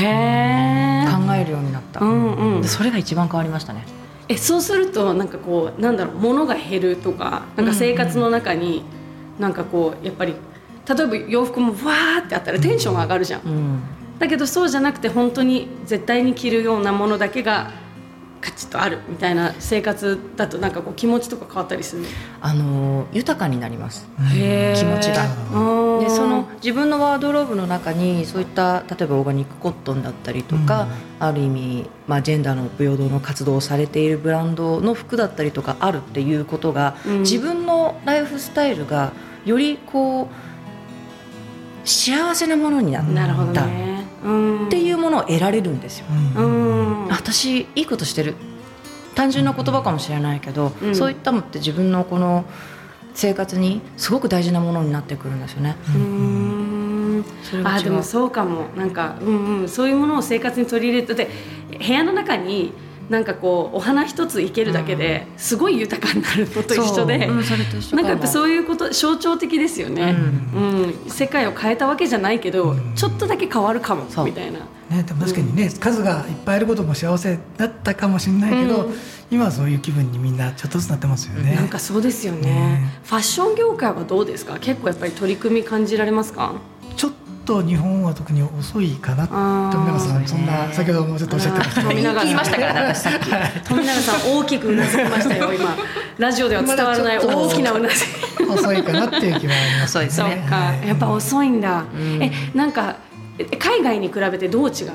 [0.00, 3.84] へえ考えるようになった、うんうん、それが一番変わりましたね。
[4.28, 8.84] えそうするとなんかこうなんだろう物が減るとかなんか生活の中に
[9.38, 10.34] なんかこうやっぱり
[10.88, 13.80] 例えば洋服もわーってあったらテンションが上がるじゃん、うん、
[14.18, 17.72] だけどそうじゃなくて本当に絶対に着るようなものだけが
[18.42, 22.04] カチッとあるみたいな生活だとなんかこう気持ちとか変わったりする
[22.40, 24.06] あの豊かになります。
[24.18, 25.24] 気持ちが。
[25.54, 30.88] うんでその自分のワードローブの中にそういった例えばオーガニックコットンだったりとか、
[31.20, 37.20] ある意味、まあ、ジェンダーの平等の活動をされているブランドの服だったりとかあるっていうことが、うん。
[37.20, 39.12] 自分のライフスタイルが
[39.44, 43.10] よりこう幸せなものになった。
[43.12, 43.86] なるほどね。
[43.86, 43.91] うん
[44.66, 46.06] っていうものを得られるんですよ。
[46.36, 47.06] うん。
[47.10, 48.34] あ私いいことしてる。
[49.14, 50.94] 単純な言葉かもしれないけど、うん。
[50.94, 52.44] そういったのって自分のこの
[53.14, 55.76] 生活にすごく大事なものになってくるんですよね。
[57.64, 58.66] あでもそうかも。
[58.76, 61.30] なんか、うんうん、そういうものを生活に取り入れてで
[61.78, 62.72] 部屋の中に
[63.12, 70.16] なんかこうお花一つ生けるだけですごい豊かになるのと一緒で、なんかやっぱうそういうこと象徴的ですよね、
[70.54, 71.10] うん。
[71.10, 72.94] 世界を変えたわけじゃないけど、うん。
[72.94, 74.60] ちょっとだけ変わるかもみたいな。
[74.90, 78.94] ね、でも確かにね、数がいっぱいあることも幸せだったかもしれないけど、うん。
[79.30, 81.54] 今はそういう気分にみんなちょっとずつなってますよね。
[81.54, 82.40] なんかそうですよね。
[82.40, 82.92] ね。
[83.04, 84.58] ファッション業界はどうですか？
[84.58, 86.54] 結構やっぱり取り組み感じられますか？
[86.96, 87.12] ちょっ
[87.44, 89.26] と日本は特に遅いかな。
[89.72, 91.82] 富永さんそんな先ほどもちょっとおっしゃってました。
[91.82, 93.68] 富永さん言いましたからね私さっき。
[93.68, 95.76] 富永さん大きくうなずきましたよ今。
[96.18, 98.44] ラジオでは伝わらない大きなうなずき。
[98.44, 102.22] 遅いかなっていう気はありますそうですそうねか、はいやっぱ遅いんだ、ん。
[102.22, 102.96] えなんか
[103.38, 104.92] え海外に比べてどう違う？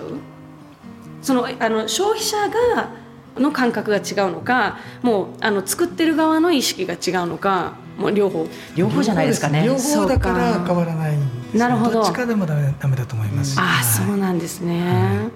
[1.21, 2.37] そのあの消費者
[2.75, 2.89] が
[3.37, 8.47] の感覚が違うのかもうあの作ってる側の意識が違うのかもう両方。
[8.75, 9.63] 両方じゃないですかね。
[9.65, 11.17] 両方だから変わらない
[11.53, 11.91] なるほど。
[11.91, 13.59] どっちかでもダメダメだと思います。
[13.59, 14.07] ああはい。
[14.07, 15.29] そうなんですね、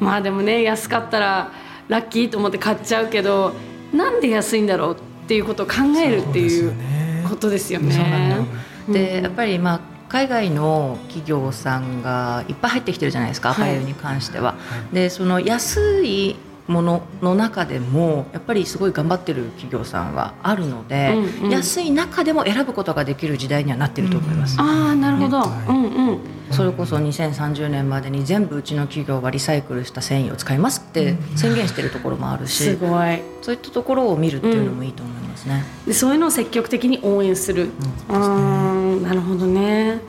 [0.00, 1.50] まあでもね安かったら
[1.88, 3.52] ラッキーと思って買っちゃうけど
[3.92, 7.26] なんで安いんだろうっていうことを考えるっていうそうですよね。
[7.28, 8.36] ことですよね。
[8.36, 8.42] そ
[8.88, 13.68] うんでやっぱりまあ海外の企業さんがいっぱい入ってきてるじゃないですか、はい。
[13.70, 14.54] アパレルに関しては。
[14.92, 16.36] でその安い
[16.68, 21.50] ものの中でもやっぱりすごい頑張ってる企業さんはあるので、うんうん。
[21.50, 24.60] 安い中でも選ぶことができる時代にはなってると思います。
[24.60, 26.18] ああなるほど、ねうんうん。
[26.50, 33.22] それこそ2030年までに全部うちの企業はリサイクルした繊維を使いますって宣言してるところもあるし、すごい。
[33.42, 35.64] そういったところを見るっていうのもいいと思いますね。
[35.86, 37.70] でそういうのを積極的に応援する。
[38.08, 40.00] うーんなるほどね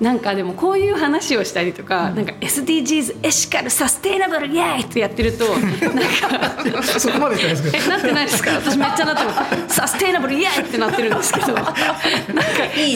[0.00, 7.84] なんかでもこういう話をしたりとか,、なんか SDGs エシカルサステイナブルイエーイってやってるとなんかそこまでじゃないですけど。
[7.84, 8.50] えなってないですか？
[8.64, 9.74] 私めっちゃなってます。
[9.74, 11.52] サステイナブルイエーイってなってるんですけど。
[11.52, 11.72] なんか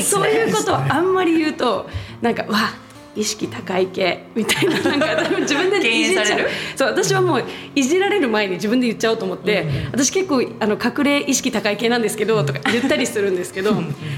[0.05, 1.89] そういうことをあんまり言うと
[2.21, 2.71] なんかわ
[3.17, 6.25] 意識高い系みたいななんか 多分自分でいじっちゃう。
[6.25, 13.75] 敬遠されるそう私はもういじられる前に自分で言っちゃおうと思って、私結構あの隠れ意識高い系なんですけどとか言ったりするんですけど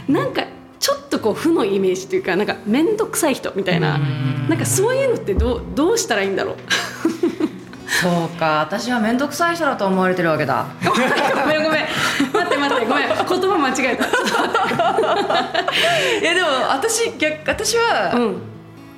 [0.06, 0.44] なんか
[0.84, 3.98] ちょっとこう負のイメージというかなんか面倒くさい人みたいな。
[4.50, 6.56] なんかそういうのってどうどうしたらいいんだろう。
[8.02, 10.66] そうか私は面倒くさい人だと思われてるわけだ。
[10.84, 10.94] ご
[11.48, 11.86] めんごめん。
[12.34, 13.08] 待って待ってごめん。
[13.08, 14.04] 言葉間違えた。
[16.20, 18.42] いやでも私逆私は、うん。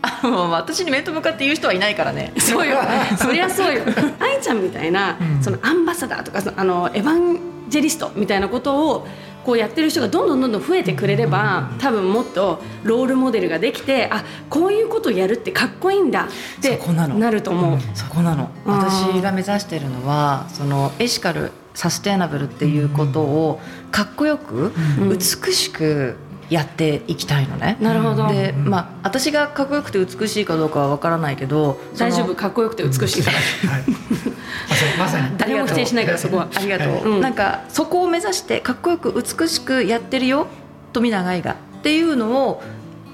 [0.02, 2.32] あの私に面と向かって言う人はいないからね。
[2.36, 2.78] そうよ。
[3.16, 3.84] そりゃそうよ。
[4.18, 9.06] 愛ちゃんみたいな、そのアンバサダーとかあのエヴァンジェリストみたいなことを
[9.46, 16.28] こうやってる人がどんどんどんどん増えてくれれば多分もっとロールモデルができてあこういうことをやるってかっこいいんだっ
[16.60, 16.76] て
[17.16, 17.78] なると思う。
[17.94, 18.50] そこなの。
[18.64, 23.60] 私が目指してるのはそのエシカルサステイナブルっていうことを
[23.92, 25.10] かっこよく、うん。
[25.10, 25.20] 美
[25.52, 26.16] しく
[26.50, 27.76] やっていきたいのね。
[27.80, 28.28] なるほど。
[28.28, 33.38] でまあ私がかっこよくて美しいかどうかは分からないけど大丈夫かっこよくて美しいから。
[33.70, 33.84] はい、
[34.68, 35.36] まさにまさに。
[35.38, 36.48] 誰も否定しないからそこは。
[36.54, 37.20] ありがとう、うん。
[37.20, 40.46] なんかそこを目指してかっこよく美しくやってるよ
[40.92, 42.62] 富永愛がっていうのを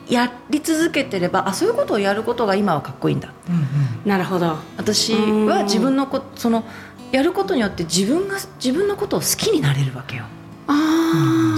[0.09, 3.33] やり続けてればあそういうことをやることが今はかっこいいんだ。
[3.49, 3.63] うんうん。
[4.05, 4.57] なるほど。
[4.77, 6.65] 私は自分のこその
[7.13, 10.25] やることによって自分が自分のことを好きになれるわけよ。
[10.25, 10.42] あ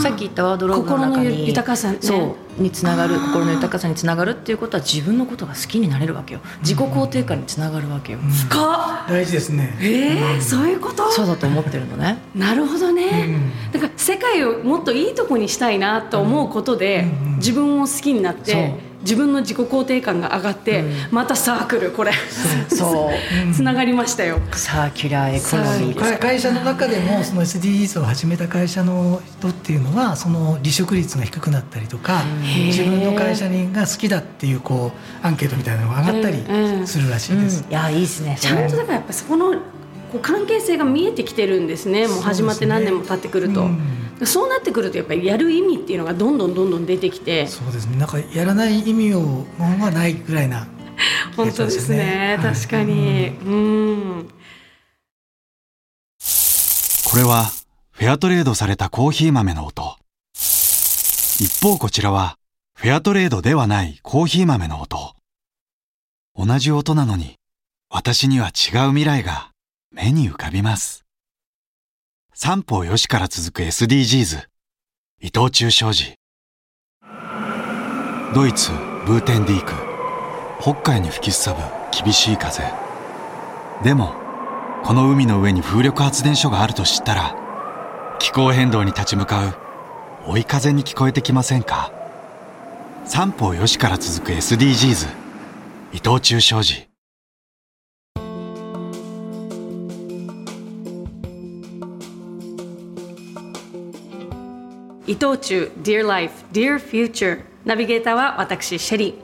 [0.03, 1.98] さっき言ったワードローブの中心のに豊かさね。
[2.00, 6.40] そうにつながる心の豊かさにつながるっていうことは自分のことが好きになれるわけよ。
[6.61, 9.09] 自己肯定感につながるわけよ、深っ。
[9.09, 9.77] 大事ですね。
[9.81, 11.11] えー、そういうこと？
[11.11, 12.18] そうだと思ってるのね。
[12.35, 13.72] なるほどね、うん。
[13.72, 18.44] だから世界をもっといいとこにしたいなと思うことで、うんうん自分を好きになっそう。
[18.44, 20.93] て自分の自己肯定感が上がって、うん。
[21.11, 22.12] またサークルこれ。
[22.69, 23.14] そう。
[23.55, 24.40] つながりましたよ。
[24.53, 32.23] サーキュラーエコノミー会会社の中でもその SDGs を始めた会社の人っていうのはその離職率が低くなったりとか
[32.67, 36.81] 自分の会社にが好きだっていうこうアンケートみたいなのが上がったうんうん。
[36.81, 37.64] りするらしいです。
[37.67, 37.71] うん。
[37.71, 39.59] いやいいですねちゃんとだからやっぱそこのこ
[40.14, 42.07] う関係性が見えてきてるんですね。
[42.09, 43.62] もう始まって何年も経ってくると。
[43.62, 43.64] う
[44.24, 47.46] そう,、なってくるとやっぱりやる意味っていうのがどんどんどんどん出てきて。
[47.46, 47.96] そうですね。
[47.96, 50.66] なんかやらない意味をものはないぐらいな
[51.37, 52.38] 本当ですね。
[52.40, 54.29] 確かに、うん。
[57.11, 57.50] これは
[57.90, 59.96] フェアトレードされたコーヒー豆の音。
[60.35, 62.37] 一方こちらは
[62.77, 65.14] フェアトレードではないコーヒー豆の音。
[66.37, 67.37] 同じ音なのに
[67.90, 69.50] 私には違う未来が
[69.92, 71.04] 目に浮かびます
[72.37, 74.42] 三方よしから続く SDGs
[75.20, 76.16] 伊藤忠商事。
[78.35, 78.73] ドイツ
[79.07, 79.73] ブーテンディーク。
[80.61, 81.62] 北海に吹きすさぶ
[81.97, 82.64] 厳しい風。
[83.85, 84.14] でも
[84.83, 87.37] この海の上に風力発電所があると知ったら
[88.18, 89.55] 気候変動に立ち向かう
[90.27, 91.92] 追い風に聞こえてきませんか？
[93.05, 95.07] 三方よしから続く SDGs
[95.92, 96.88] 伊藤忠商事。
[105.07, 109.14] 伊藤忠 Dear Life Dear Future ナビゲーターは私シェリー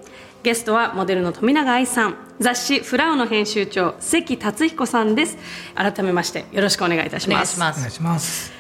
[0.42, 2.16] ゲストはモデルの富永愛さん。
[2.38, 5.36] 雑誌フラウの編集長関達彦さんです。
[5.74, 7.52] 改めましてよろしくお願いいたしお願ます。
[7.52, 8.52] いしますお願いします。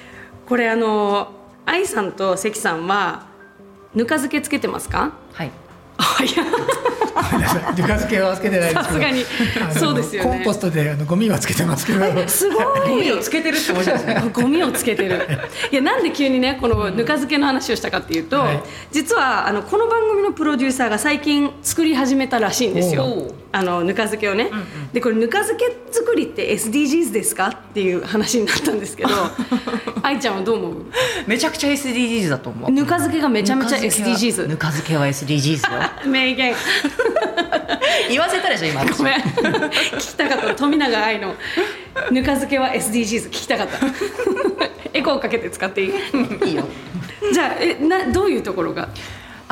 [0.46, 1.32] これあの
[1.64, 3.26] 愛さんと関さんは
[3.94, 5.12] ぬか漬けつけてますか？
[5.32, 5.50] はい。
[5.98, 6.44] あいや
[7.30, 8.84] ごめんなさいぬか漬けはつけてないですけど。
[8.84, 9.24] さすがに。
[9.78, 10.30] そうですよね。
[10.30, 12.28] コンポストであのゴミはつけてますけど。
[12.28, 12.88] すごい。
[12.88, 15.28] ゴミをつけてるって面白いですね ゴミをつけてる。
[15.70, 18.62] いやなんで急にねこのぬか漬けの話をしたかっていうと、はい。
[18.90, 23.06] 実はあのこの番組のプロデューサーが最近作り始めたらしいんですよ。
[23.52, 24.48] あのぬか漬けをね、
[24.92, 27.48] でこれぬか漬け作りって SDGs ですか？
[27.48, 29.10] っていう話になったんですけど
[30.02, 30.74] 愛ちゃんはどう思う？
[31.26, 32.70] めちゃくちゃ SDGs だと思う。
[32.70, 36.10] ぬか漬けがめちゃめちゃぬか漬けは SDGs ぬか漬けは SDGs よ。
[36.10, 36.54] 名言
[38.08, 38.84] 言わせたでしょ今。
[38.84, 39.20] ごめん。
[39.20, 40.54] 聞きたかった。
[40.54, 41.34] 富永愛の
[42.10, 43.78] ぬか漬けは SDGs 聞きたかった。
[44.92, 45.88] エコーかけて使っていい。
[46.46, 46.64] いいよ。
[47.32, 48.88] じゃあえなどういうところが？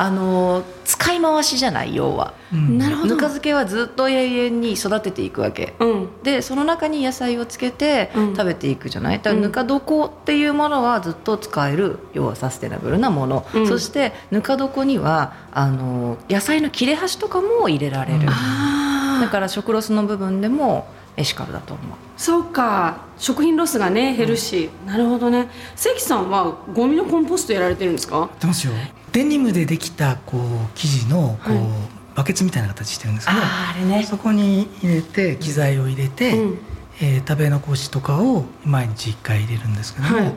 [0.01, 2.33] あの使い回しじゃない要は。
[2.53, 3.09] なるほど。
[3.09, 6.09] ぬか漬けはずっと永遠に育てていくわけ、うん。
[6.23, 8.33] でその中に野菜をつけてうん。
[8.33, 13.67] 食べていくじゃない、だからぬか床っていうものはずっと使える要はサステナブルなもの、うん。
[13.67, 21.97] そしてぬか床にはあの野菜の切れ端とかも入れられる、あだから食ロスの部分でもエシカルだと思う。
[22.15, 23.01] そうか。
[23.17, 25.49] 食品ロスがね減るし、なるほどね。
[25.75, 28.19] 関さんはゴミのコンポストやられてるんですか？
[28.19, 28.71] やってますよ
[29.11, 30.41] デニムでできたこう
[30.75, 34.03] 生地のこう、はいバケツみたいな形してるんですけどああれね。
[34.03, 36.59] そこに入れて機材を入れて、うん。
[37.01, 40.25] えー食べ残しとかを毎日1回入れるんですけども、はい。
[40.25, 40.35] まあ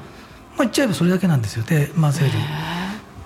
[0.58, 1.64] 言っちゃえばそれだけなんですよ。
[1.64, 2.30] で混ぜる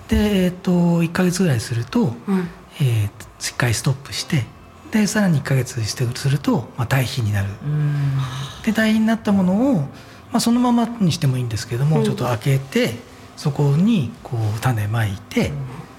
[0.07, 0.71] で、えー、と
[1.03, 2.49] 1か月ぐらいすると、うん。
[2.81, 4.45] えー、1回ストップして
[4.89, 7.49] でさらに1か月してすると、まあ、堆肥になる。
[7.63, 8.17] うん。
[8.65, 9.87] で堆肥になったものを、ま
[10.33, 12.03] あ、そのままにしてもいいんですけども、うん。
[12.05, 12.95] ちょっと開けて
[13.37, 15.53] そこにこう種まいて、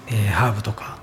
[0.07, 0.99] えーハーブとか。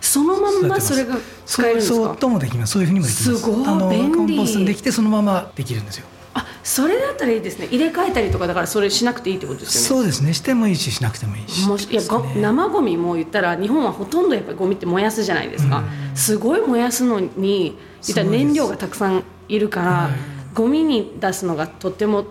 [0.00, 1.94] そのまんまそれが使えるんですか？
[1.96, 2.72] そうともできます。
[2.72, 3.38] そういうふうにもできます。
[3.38, 3.66] すごい。
[3.66, 4.16] あの便利。
[4.16, 6.06] コンポストにできてそのままできるんですよ。
[6.32, 7.66] あそれだったらいいですね。
[7.66, 9.88] 入れ替えたりとかだからそれしなくていいってことですよね。
[9.88, 10.32] そうですね。
[10.32, 11.68] してもいいししなくてもいいし。
[11.68, 12.08] もしいやね。
[12.40, 15.82] 生ゴミも言ったら日本はほとんどやっぱりゴミって燃やすじゃないですか、
[16.14, 17.76] すごい燃やすのに
[18.06, 20.12] 言ったら燃料がたくさんいるから、はい。
[20.54, 22.24] ゴミに出すのがとっても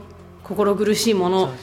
[0.43, 1.53] 心苦しいもの、ね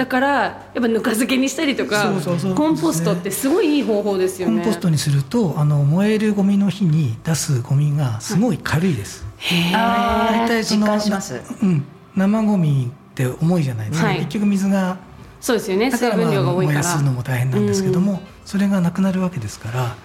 [0.00, 2.54] だからやっぱぬか漬けにしたりとかそうそうそう。
[2.54, 4.62] コンポストってすごいいい方法ですよね。
[4.62, 9.76] コンポストにするとあの燃えるゴミの日に出すゴミがすごい軽いです、へー。
[9.76, 11.42] あー大体その実感します。
[11.62, 11.84] うん、
[12.16, 14.16] 生ゴミって重いじゃないですか、はい。
[14.20, 14.96] 結局水が
[15.38, 15.90] そうですよね。
[15.90, 16.78] 水だから、まあ、分量が多いから。
[16.78, 19.96] 燃やすのも大変なんですけども、それがなくなるわけですから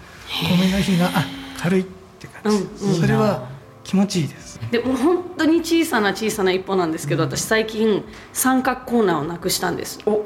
[0.49, 1.25] ゴミの日があ
[1.57, 1.85] 軽いっ
[2.19, 3.54] て感じ、うんうんそれは
[3.85, 4.59] 気持ちいいです。
[4.71, 9.99] でも本当に小さな小さな一歩なんですけど、私最近三角コーナーをなくしたんです。
[10.07, 10.23] お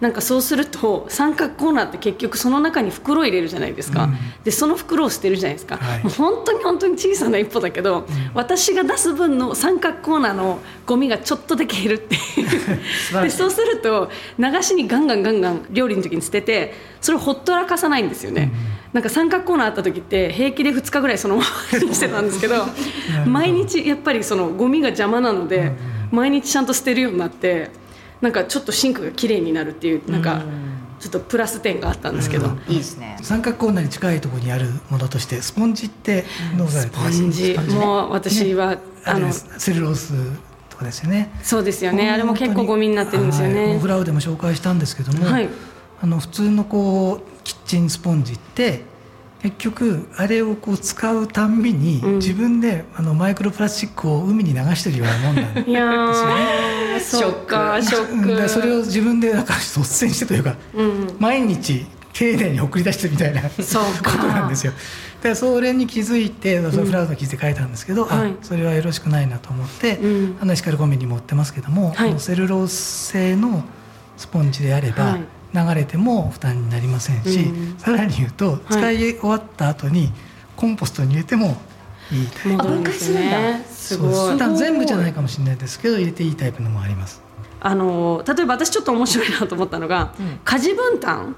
[0.00, 4.16] なんかそうすると三角コーナーって結局その中に袋を入れるじゃないですか、うん。
[4.44, 6.02] でその袋を捨てるじゃないですか、はい。
[6.02, 12.18] もう本当に本当に小さな一歩だけど、私が出す分の三角コーナーのゴミがちょっとだけ減るってい
[13.18, 13.22] う。
[13.22, 18.50] でそうすると流しにガンガンガンガン料理の時に捨ててそれをほっとらかさないんですよね、
[18.92, 22.64] なんか三角コーナーあった時って平気で2日ぐらいそのままにしてたんですけど
[23.26, 25.72] 毎日やっぱりそのゴミが邪魔なので、
[26.10, 27.70] 毎日ちゃんと捨てるようになって
[28.20, 30.42] なんかちょっとシンクが綺麗になるっていうなんか
[30.98, 33.18] ちょっとプラス点があったんですけど、いいですね。
[33.20, 36.24] 三角コーナーに近いところにあるものとしてスポンジって
[36.56, 37.16] どうされてます？
[37.18, 37.54] スポンジ。
[37.74, 40.14] もう私は、あのあれですセルロース
[40.70, 41.30] とかですよね。
[41.42, 42.08] そうですよね。
[42.10, 43.74] あれも結構ゴミになってるんですよね。
[43.74, 45.48] はフラウでも紹介したんですけども、はい。
[46.00, 47.35] あの普通のこう
[47.66, 48.82] チンスポンジって
[49.42, 52.14] 結局あれをこう使うたんびに、うん。
[52.16, 56.96] 自分であのマイクロプラスチックを海に流してるようなもんなんですよね。
[56.96, 58.48] ー そっかショック。
[58.48, 64.72] それを自分でなんか率先してというかうん毎日丁寧に送り出してみたいなそうことなんですよ。
[65.22, 68.30] でそれに気づいてそのフラウドの記事で書いたんですけど、はい。
[68.30, 70.36] あそれはよろしくないなと思って、うん。
[70.40, 72.14] あのエシカルゴミにも売ってますけども、はい。
[72.18, 73.64] セルロース製の
[74.16, 77.78] スポンジであれば、はい流れても負担になりませんし、うん。
[77.78, 80.12] さらに言うと使い終わった後に
[80.56, 81.56] コンポストに入れても
[82.12, 82.48] いいタイプ。
[82.50, 84.38] 戻るんですごい。
[84.56, 87.22] 全部じゃないかもしれないですけど入れていいタイプのもあります。
[87.60, 90.38] あの例えば私ちょっと面白いなと思ったのが、うん。
[90.44, 91.36] 家事分担。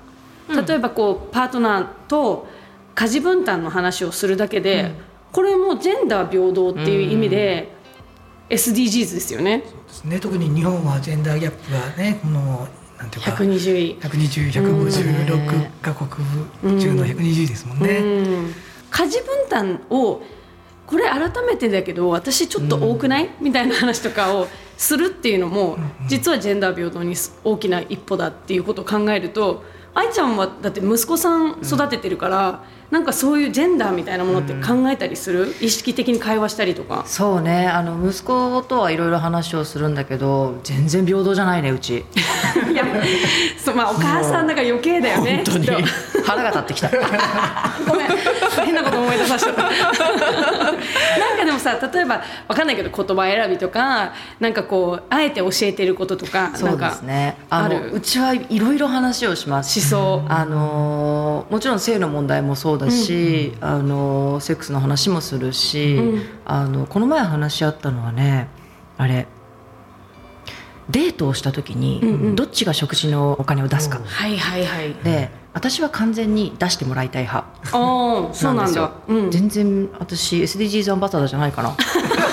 [0.48, 2.48] 例えばこうパートナーと
[2.94, 4.94] 家事分担の話をするだけで、うん。
[5.30, 7.76] これもジェンダー平等っていう意味で、
[8.48, 9.58] SDGs ですよね。
[9.58, 12.66] ですね、特に日本はジェンダーギャップがねこの
[12.98, 13.96] なんていうか120位。
[14.00, 17.98] 120、156カ国中の120位ですもんね。
[17.98, 18.02] う
[18.48, 18.54] ん。
[18.90, 20.20] 家事分担を
[20.86, 31.58] これ改めてだけど私ちょっと多くない、みたいな話とかをするっていうのも、実はジェンダー平等に大きな一歩だっていうことを考えると愛ちゃんはだって息子さん。
[31.62, 37.04] 育ててるから、なんかそういうジェンダーみたいなものって考えたりする、意識的に会話したりとか。
[37.06, 37.66] そうね。
[37.68, 41.98] あの息子とはいろいろ話をするんだけど全然平等じゃないねうち。
[42.72, 42.84] いや
[43.62, 45.84] そうまあお母さんだから余計だよね本当に
[46.24, 46.88] 腹が立ってきた。
[47.86, 48.08] ごめん。
[48.64, 49.62] 変なこと思い出させちゃった。
[49.68, 57.36] なんかでもさ例えばわかんないけど言葉選びとかなんかこうあえて教えてることとかそうですね。
[57.50, 59.78] あのうちはいろいろ話をします。
[59.78, 60.22] 思想。
[60.28, 66.22] あのーもちろん性の問題もそうだし、あのーセックスの話もするし、うん。
[66.44, 68.48] あのこの前話し合ったのはね
[68.96, 69.26] あれ
[70.90, 72.36] デートをした時に、うんうん。
[72.36, 74.94] どっちが食事のお金を出すか、はいはいはい。
[75.04, 77.46] で私は完全に出してもらいたい派。
[77.72, 78.66] ああそうなんだ。
[78.66, 78.92] ですよ。
[79.08, 79.30] うん。
[79.30, 81.74] 全然私 SDGs アンバサダーじゃないかな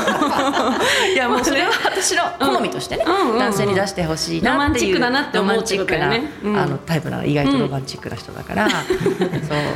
[1.13, 3.39] いやもうそれは私の好みとしてね、うんうんうん。
[3.39, 6.17] 男性に出してほしいなっていうロマンチックだなって思うってことだよね。
[6.17, 6.53] ロマンチックうん。
[6.53, 8.81] なあのタイプな意外とロマンチックな人だから、そう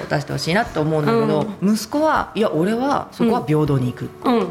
[0.09, 4.47] 出してほしいなって思うんだけど、息子はいや俺はそこは平等に行く、うん。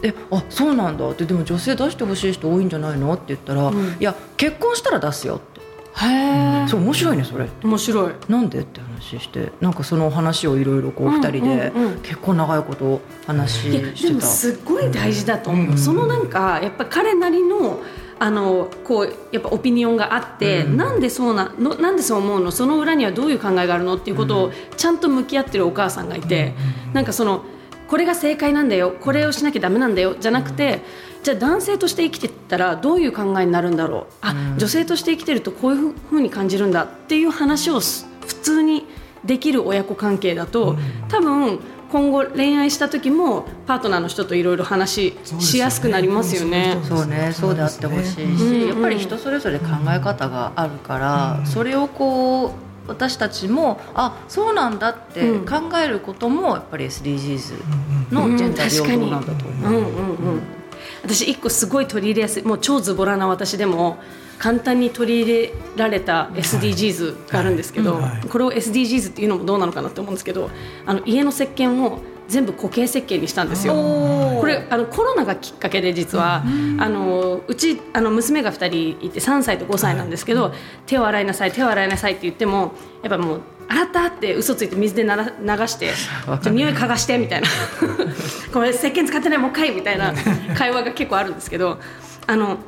[0.00, 1.08] であそうなんだ。
[1.10, 3.74] ってでも女性出してほしい人多いんじゃないのって言ったら、ん。
[3.74, 5.60] いや結婚したら出すよって。
[5.60, 7.48] へえそう面白いねそれ。
[7.62, 8.12] 面白い。
[8.28, 12.00] なんでって話してなんかその話をいろいろこううん二人でうんうん。
[12.00, 14.14] 結構長いこと話してた。
[14.14, 15.78] もすっごい大事だと思う、うん。
[15.78, 17.80] そのなんかやっぱ彼なりの
[18.18, 20.76] あのこうやっぱオピニオンがあって、うん。
[20.76, 22.50] なんでそうなのなんでそう思うの？
[22.52, 23.96] その裏にはどういう考えがあるの？
[23.96, 26.54] っていうことをちゃんと向き合ってるお母さんがいて、
[26.92, 27.44] なんかその
[27.88, 30.82] これが正解なんだよこれをしなきゃダメなんだよじゃなくて、
[31.22, 34.06] じゃあ男性として生きてったらどういう考えになるんだろう？
[34.20, 38.86] あ、女性として生きてるとこういうふうに感じるんだっていう話をす普通に
[39.24, 40.76] できる親子関係だと、
[41.08, 46.78] 多分今後恋愛した時もパートナーの人といろいろ話しやすくなりますよね。
[46.84, 48.68] そうね、そうであってほしいし、うん。
[48.68, 52.50] やっぱり人それぞれ考え方があるから、うんそれをこう
[52.88, 55.46] 私たちもあそうなんだってうん。
[55.46, 60.40] 考えることもやっぱり SDGs のジェンダー平等なんだと思う。
[61.02, 62.42] 私一個すごい取り入れやすい。
[62.42, 63.98] もう超ズボラな私でも
[64.38, 70.50] 簡単に取り入れられた SDGs があるんですけど、これを SDGs っていうのもどうなのかなって思うんですけど
[70.86, 73.74] あの家の石鹸を全部固形石鹸にしたんですよ。
[73.74, 76.44] これあのコロナがきっかけで実は、
[76.78, 80.54] あのうちあの娘が2人いて3歳と5歳なんですけど、
[80.86, 85.90] 手を洗いなさい手を洗いなさいって言ってもやっぱもう洗ったって嘘ついて水でなら流して
[86.50, 87.48] 匂い嗅がしてみたいな。
[88.52, 90.14] これ石鹸使ってないもう一回みたいな
[90.56, 91.78] 会話が結構あるんですけど
[92.26, 92.58] あの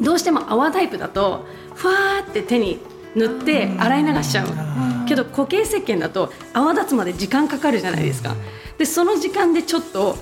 [0.00, 2.80] どうしても泡タイプだとふわーって手に
[3.14, 8.36] 塗って洗い流しちゃうけど固形石鹸だと泡立つまで時間かかるじゃないですか。
[8.76, 10.16] でその時間でちょっと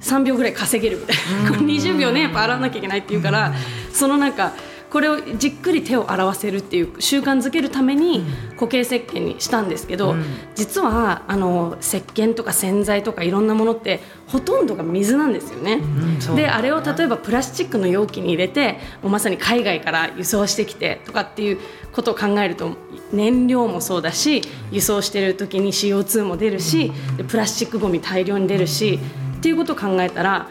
[0.00, 1.50] 3秒ぐらい稼げるみたいな。
[1.50, 3.54] これ20秒ねやっぱ洗わなきゃいけないっていうから
[3.92, 4.52] そのなんか
[4.96, 10.14] これをじっくり手を洗わせるっていう習慣づけるために固形石鹸にしたんですけど、
[10.54, 15.82] 実はあの石鹸とか洗剤とかいろんなものってほとんどが水なんですよね。
[16.18, 16.36] そう。
[16.36, 21.58] であれを例えばプラスチックの容器に入れてもうまさに海外から輸送してきてとかっていう
[21.92, 22.70] ことを考えると
[23.12, 24.40] 燃料もそうだし
[24.70, 28.98] 輸送してる時に CO2 も出るしでプラスチックごみ大量に出るし
[29.36, 30.48] っていうことを考えたら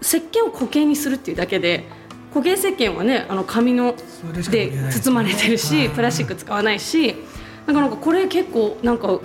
[0.00, 1.97] 石鹸を固形にするっていうだけで
[2.32, 3.94] 固形石鹸はねあの紙の
[4.50, 5.58] で包まれてるはい。
[5.58, 7.14] しプラスチック使わないし
[7.66, 9.20] なんかなんかこれ結構なんか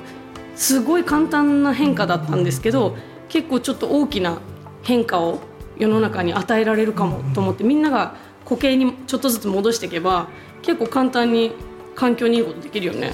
[0.55, 2.95] すごい簡単な変化だったんですけど
[3.29, 4.39] 結構ちょっと大きな
[4.83, 5.39] 変化を
[5.77, 10.27] 世の中に与えられるかもと思ってみんなが固形にちょっとずつ戻していけば
[10.61, 11.53] 結構簡単に
[11.95, 13.13] 環境にいいことできるよね。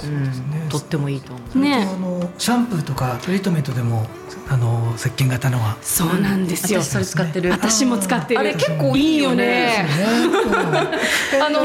[0.69, 1.59] とってもいいと思う。
[1.59, 4.07] ねあのシャンプーとかトリートメントでも
[4.47, 6.82] あの石鹸型のはそうなんですよ。
[6.82, 7.51] 私それ使ってる。
[7.51, 8.39] 私も使ってる。
[8.39, 9.86] あれ結構いいよね。
[11.41, 11.59] あの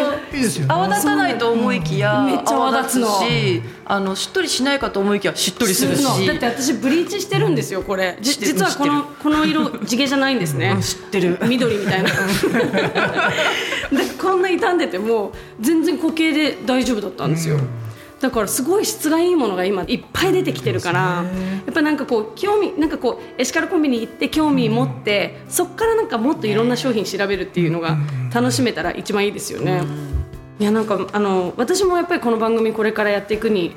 [0.68, 6.26] 泡立たないと思いきやめっちゃ泡立つし、あのしっとりしないかと思いきやしっとりするし。
[6.26, 8.16] だって私ブリーチしてるんですよこれ。
[8.20, 10.80] 実はこのこの色地毛じゃないんですねうん。
[10.80, 11.38] 知ってる。
[11.42, 12.10] 緑みたいな。
[13.92, 17.58] でこんな傷んでても全然固形で大丈夫だったんですよ。
[18.20, 21.24] だからすごい質がいいものが今いっぱい出てきてるから、や
[21.70, 27.98] っぱなんかこう興味なんかこうエシカルコンビニ行って興味持って、そこからなんかもっといろんな商品調べるっていうのが
[28.32, 29.82] 楽しめたら一番いいですよね。
[30.58, 33.74] いやなんかあの私もやっぱりこの番組これからやっていくに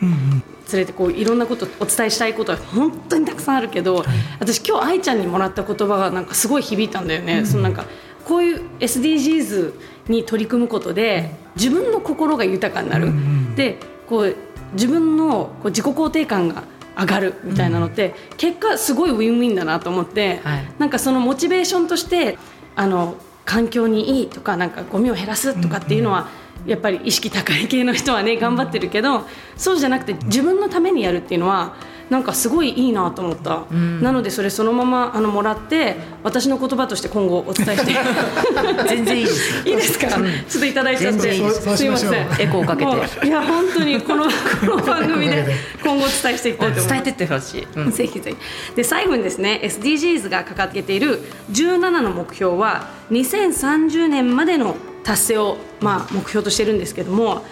[0.65, 4.03] つれてこういろんなことお伝えしたいことは本当にたくさんあるけど、
[4.39, 7.45] 私今日愛ちゃんにもらった言葉がなんかすごい響いたんだよね。
[7.45, 7.85] そのなんか
[8.25, 9.73] こういう SDGs
[10.09, 13.11] に取り組むことで自分の心が豊かになる。
[13.55, 14.35] でこう
[14.73, 16.63] 自分のこう自己肯定感が
[16.99, 20.67] 上がるみたいなのって、結果すごいウィンウィンだなと思って、はい。
[20.77, 22.37] なんかそのモチベーションとして
[22.75, 23.15] あの
[23.45, 26.27] 環境にいいとかなんかゴミを減らすとかっていうのは、
[26.65, 29.21] やっぱり意識高い系の人はね頑張ってるけど
[29.55, 31.75] そうじゃなくて自分のためにやるっていうのは
[32.09, 37.95] なんかすごいいいなと思った、なのでそれそのままあのもらって私の言葉として今後お伝えして。
[38.87, 39.61] 全然いいですよ。
[39.65, 40.21] いいですか、ちょっ
[40.59, 41.61] といただいちゃって全然いいです。
[41.63, 42.11] そうすいません。
[42.39, 43.27] エコーかけて。
[43.27, 44.23] いや本当にこの
[44.65, 45.45] この番組で
[45.83, 46.87] 今後お伝えしていきたいと思います。
[46.87, 47.67] 伝えてってほしい。
[47.75, 47.91] うん。
[47.91, 48.37] ぜひぜひ。
[48.75, 54.77] で最後にですね SDGs が掲げている17の目標は2030年までの
[55.07, 57.43] 達成を、まあ、目標としてるんですけども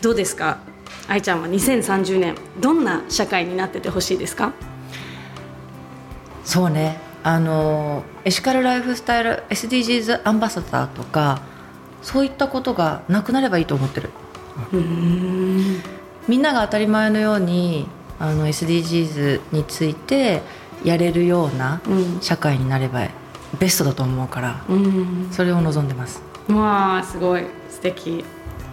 [0.00, 0.58] どうですか？
[1.08, 4.52] 愛ちゃんは2030年どんな社会になっててほしいですか？
[6.44, 6.98] そうね。
[7.22, 11.42] あのエシカルライフスタイル SDGs アンバサダーとか
[12.02, 14.10] そういったことがなくなればいいと思ってる。
[16.26, 17.86] みんなが当たり前のように
[18.18, 20.42] あの SDGs について
[20.82, 22.20] やれるようなうん。
[22.22, 23.06] 社会になれば
[23.60, 25.28] ベストだと思うからうん。
[25.30, 28.24] それを望んでますわあすごい素敵。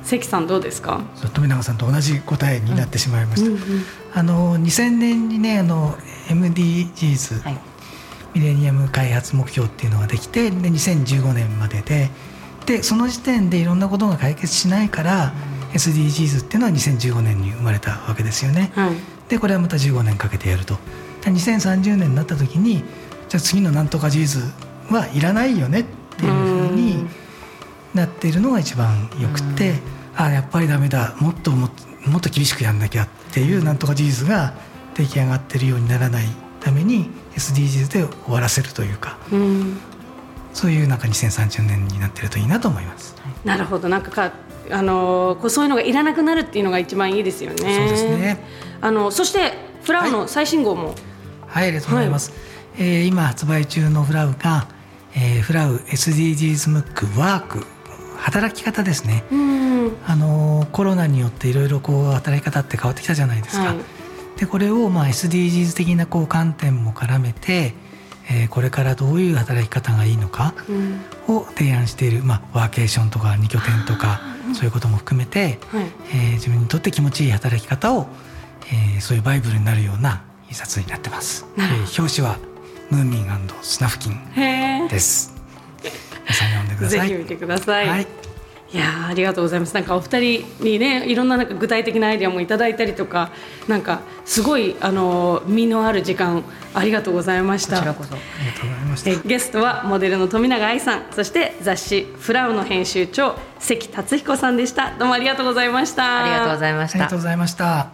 [0.03, 1.01] 関さんどうですか？
[1.33, 3.43] 富永さんと同じ答えになってしまいまし
[4.13, 5.95] た、あの2000年にねあの
[6.29, 7.57] MDGs、はい。
[8.33, 12.11] ミレニアム開発目標っていうのができてで2015年までで
[12.65, 15.33] でその時点でいろんなことが解決しないから、
[15.73, 18.71] SDGs っていうのは2015年に生まれたわけですよね。
[18.75, 18.93] はい。
[19.27, 20.75] でこれはまた15年かけてやると。
[21.23, 22.83] で2030年になった時に
[23.27, 24.39] じゃあ次のなんとかジーズ
[24.93, 25.85] はいらないよねっ
[26.17, 26.48] ていうふうに
[27.93, 29.75] なっているのが一番よくて
[30.15, 31.71] ああやっぱりダメだもっともっ
[32.21, 34.53] と厳しくやんなきゃっていうなんとかジーズが
[34.95, 36.27] 出来上がってるようにならない
[36.59, 39.77] ために SDGs で終わらせるというかうん。
[40.53, 43.15] そういうなんか2030年になってるといいなと思います。
[43.45, 43.87] なるほど。
[43.87, 44.33] なんかか
[44.71, 47.57] あのこうそういうのがいらなくなるっていうのが一番いいですよね。
[47.57, 48.43] そうですね。
[48.81, 50.95] あのそしてフラウの最新号も、
[51.47, 52.33] はい、ありがとうございます。
[52.77, 54.67] えー今発売中のフラウが、
[55.15, 57.65] えーフラウ SDGs ムックワーク
[58.19, 59.23] 働き方ですね。
[59.31, 63.65] うんあのーコロナによっていろいろこう働き方って変わってきたじゃないですか。
[63.65, 63.77] はい
[64.37, 67.73] でこれをまあ SDGs 的なこう観点も絡めて、
[68.29, 71.01] えーこれからどういう働き方がいいのかうん
[71.35, 74.21] を提案している、まあ、ワーケーションとか二拠点とか
[74.53, 78.07] そういうことも含めて、はいえー自分にとって気持ちいい働き方を、
[78.71, 81.45] えーそういうバイブルになるような一冊になってます。
[81.57, 82.37] えー表紙は
[82.91, 83.27] ムーミン
[83.61, 85.33] スナフキンです。
[86.29, 87.09] 皆さん読んでください。
[87.09, 87.87] ぜひ見てください。
[87.87, 88.07] はい
[88.71, 89.73] い、やーありがとうございます。
[89.73, 93.31] なんかお二人にねいろんななんか具体的なアイデアもいただいたりとか
[93.67, 96.43] なんかすごいあの身のある時間
[96.75, 97.77] ありがとうございました。
[97.77, 99.09] こちらこそありがとうございました。
[99.09, 107.87] えゲストはモデルの富永愛さんそして雑誌「フラウ」の編集長関達彦さんでしたどうもありがとうございましたありがとうございましたありがとうございました。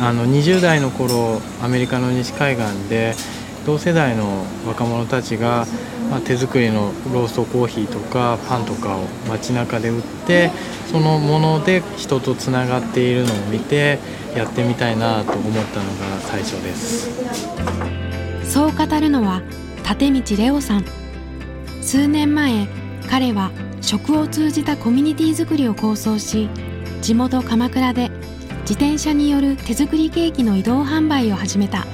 [0.00, 3.14] あの20代の頃アメリカの西海岸で
[3.64, 5.66] 同世代の若者たちが、
[6.14, 10.52] まあ、手作りのローストコーヒーとかパンとかを街中で売って
[10.86, 13.98] そのもので人とつながっているのを見て
[14.36, 17.10] やってみたいなと思ったのが最初です。
[18.48, 19.42] そう語るのは
[19.82, 20.84] 立道レオさん
[21.82, 22.68] 数年前
[23.10, 23.50] 彼は
[23.80, 26.48] 食を通じたコミュニティ作りを構想し
[27.02, 28.12] 地元鎌倉で
[28.60, 31.84] 自転車による手作りケーキの移動販売を始めた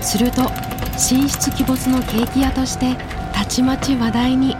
[0.00, 0.67] すると
[0.98, 2.96] 神出鬼没のケーキ屋として
[3.32, 4.56] たちまち話題に。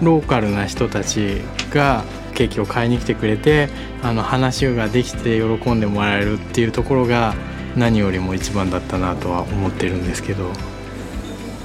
[0.00, 3.68] ローカルな人たちがケーキを買いに来てくれて
[4.02, 7.34] あの話ができて喜んでもらえるっていうところが
[7.76, 10.52] 何よりも一番だったなとは思ってるんですけど。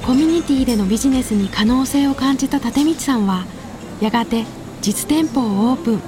[0.04, 3.46] コミュニティでのビジネスに可能性を感じた立道さんは
[4.02, 4.44] やがて
[4.82, 6.02] 実店舗をオープン。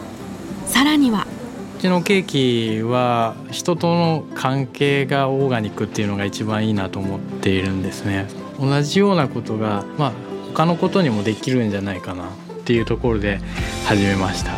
[0.66, 1.37] さらにはう
[1.78, 8.28] ちのケーキは人との関係がオーガニックっていうのが一番いいなと思っているんですね。
[8.60, 10.12] 同じようなことがまあ
[10.54, 12.30] 他のことにもできるんじゃないかなっ
[12.66, 13.40] ていうところで
[13.86, 14.54] 始めました。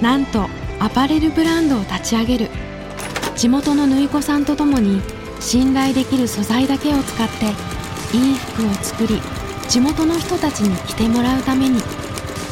[0.00, 0.46] なんと
[0.78, 2.48] アパレルブランドを立ち上げる。
[3.34, 5.02] 地元の縫い子さんとともに
[5.40, 9.20] 信頼できる素材だけを使っていい服を作り
[9.68, 11.80] 地元の人たちに着てもらうために。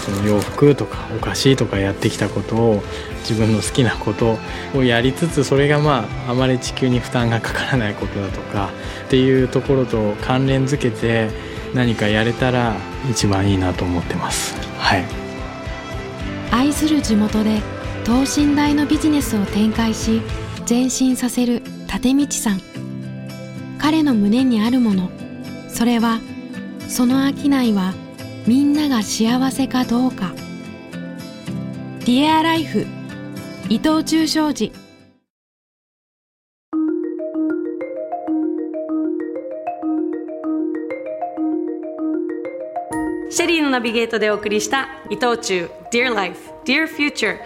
[0.05, 2.83] その洋服とかお菓子とかやってきたことを
[3.29, 4.39] 自分の好きなこと
[4.75, 8.71] をやりつつそれがまああまり地球に負担がかからないことだとか
[9.07, 11.31] っていうところと関連づけて
[11.75, 12.77] 何かやれたら
[13.11, 14.55] 一番いいなと思ってます。
[14.79, 15.05] はい。
[16.53, 17.61] 愛する地元で
[18.05, 20.23] 等身大のビジネスを展開し
[20.69, 21.63] 前進させる
[21.93, 22.61] 立道さん。
[23.79, 25.11] 彼の胸にあるもの。
[25.69, 26.21] それは
[26.89, 27.95] その商いは
[28.47, 30.33] みんなが幸せかどうか。
[32.01, 32.87] ディアライフ
[33.71, 34.71] 伊藤忠商事。
[43.31, 47.39] シェリーのナビゲートでお送りした伊藤忠 Dear Life, Dear Future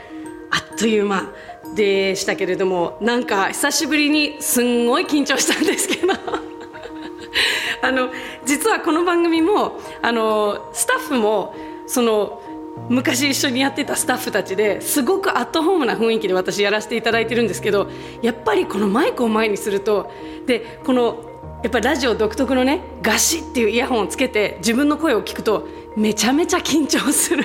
[0.51, 1.33] あっという間
[1.77, 6.15] でしたけれどもなんか久しぶりにすんごい緊張したんですけど。
[7.81, 8.11] あの
[8.45, 11.55] 実はこの番組もあのスタッフも
[11.87, 12.43] その
[12.89, 17.91] 昔一緒にやってたスタッフたちですごくアットホームな雰囲気で私やらせていただいてるんですけど
[18.23, 20.11] やっぱりこのマイクを前にすると
[20.47, 21.29] でこの
[21.63, 25.67] やっぱりラジオ独特のねガシッっていうイヤホンをつけて自分の声を聞くと
[25.97, 27.45] めちゃめちゃ緊張する。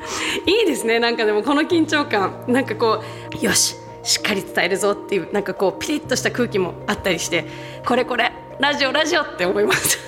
[0.46, 0.98] いいですね。
[0.98, 2.44] なんかでもこの緊張感。
[2.48, 3.02] なんかこ
[3.38, 7.44] うよししっかり伝えるぞっていうなんかこうピリッとした空気もあったりして
[7.86, 9.98] これこれラジオラジオって思います。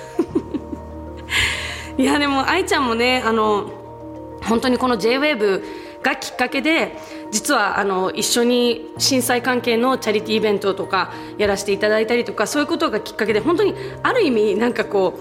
[1.95, 3.82] いやでも愛ちゃんもねあの
[4.47, 5.63] 本当にこの JWAVE
[6.03, 6.97] がきっかけで
[7.31, 13.73] 実はあの一緒に震災関係のチャリティーイベントとかやらせていただいたりとかそういうことがきっかけで本当に
[14.03, 15.17] ある意味なんかこ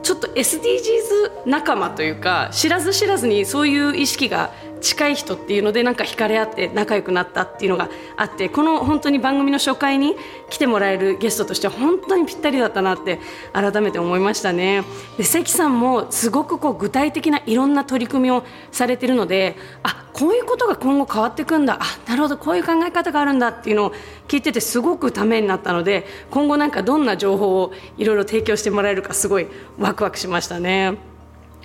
[0.00, 4.50] うちょっと SDGs 仲間というか知らず知らずにそういう意識が
[4.84, 10.14] 近い人っていうのでなんか惹かれ合って仲良くなったっていうのがあってこの本当に番組の初回に
[10.50, 13.18] 来てもらえるゲストとしては本当にぴったりだったなって
[13.54, 14.84] 改めて思いましたね。
[15.16, 21.78] で関さんもすごくこう具体的ないろんな取り組みをされてるのであこういうことが今後変わっていくんだ。
[21.80, 22.36] あなるほど。
[22.36, 23.92] こういう考え方があるんだっていうのを
[24.28, 29.46] 聞いててすごくためになったので今後なんかどんな情報をいろいろ提供してもらえるかすごい
[29.78, 31.14] ワクワクしましたね。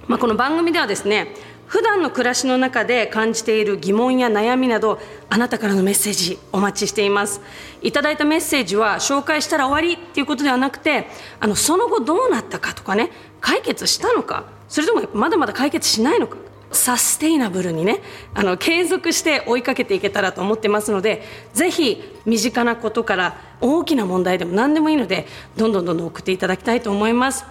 [0.08, 1.36] まあ、この番組ではですね
[1.70, 5.00] 普段の暮らしの中で感じている疑問や悩みなど
[5.30, 7.42] あなたからのメッセージお待ちしています。
[7.84, 11.06] いただいたメッセージは紹介したら終わりっていうことではなくて
[11.40, 16.38] あのその後どうなったかとかね解決したのかそれともまだまだ解決しないのか
[16.72, 18.02] サステイナブルにね
[18.34, 27.46] あの継続して追いかけていけたらと思ってますのでぜひ身近なことから大きな問題でも何でもいいのでどんどんどんどん送っていただきたいと思います、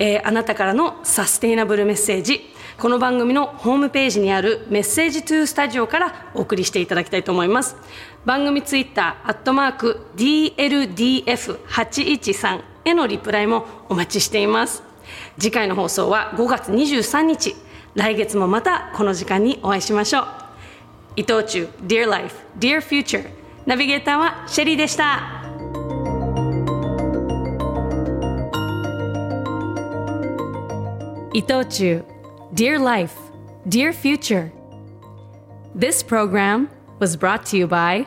[0.00, 2.40] えー、あなたからのサステイナブルメッセージ。
[2.78, 7.76] この番組のホームページにあるメッセージトゥースタジオからお送りしていただきたいと思います。
[8.24, 14.82] 番組ツイッターアットマーク DLDF813 へのリプライもお待ちしています。
[15.38, 17.54] 次回の放送は5月23日。
[17.94, 20.24] 来月もまたこの時間にお会いしましょう。
[21.16, 23.28] 伊藤忠 Dear Life Dear Future
[23.66, 25.39] ナビゲーターはシェリーでした。
[31.34, 32.04] Itochu,
[32.54, 33.16] Dear Life,
[33.68, 34.52] Dear Future.
[35.76, 36.68] This program
[36.98, 38.06] was brought to you by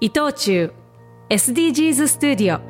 [0.00, 0.70] Itochu,
[1.28, 2.62] SDGs Studio.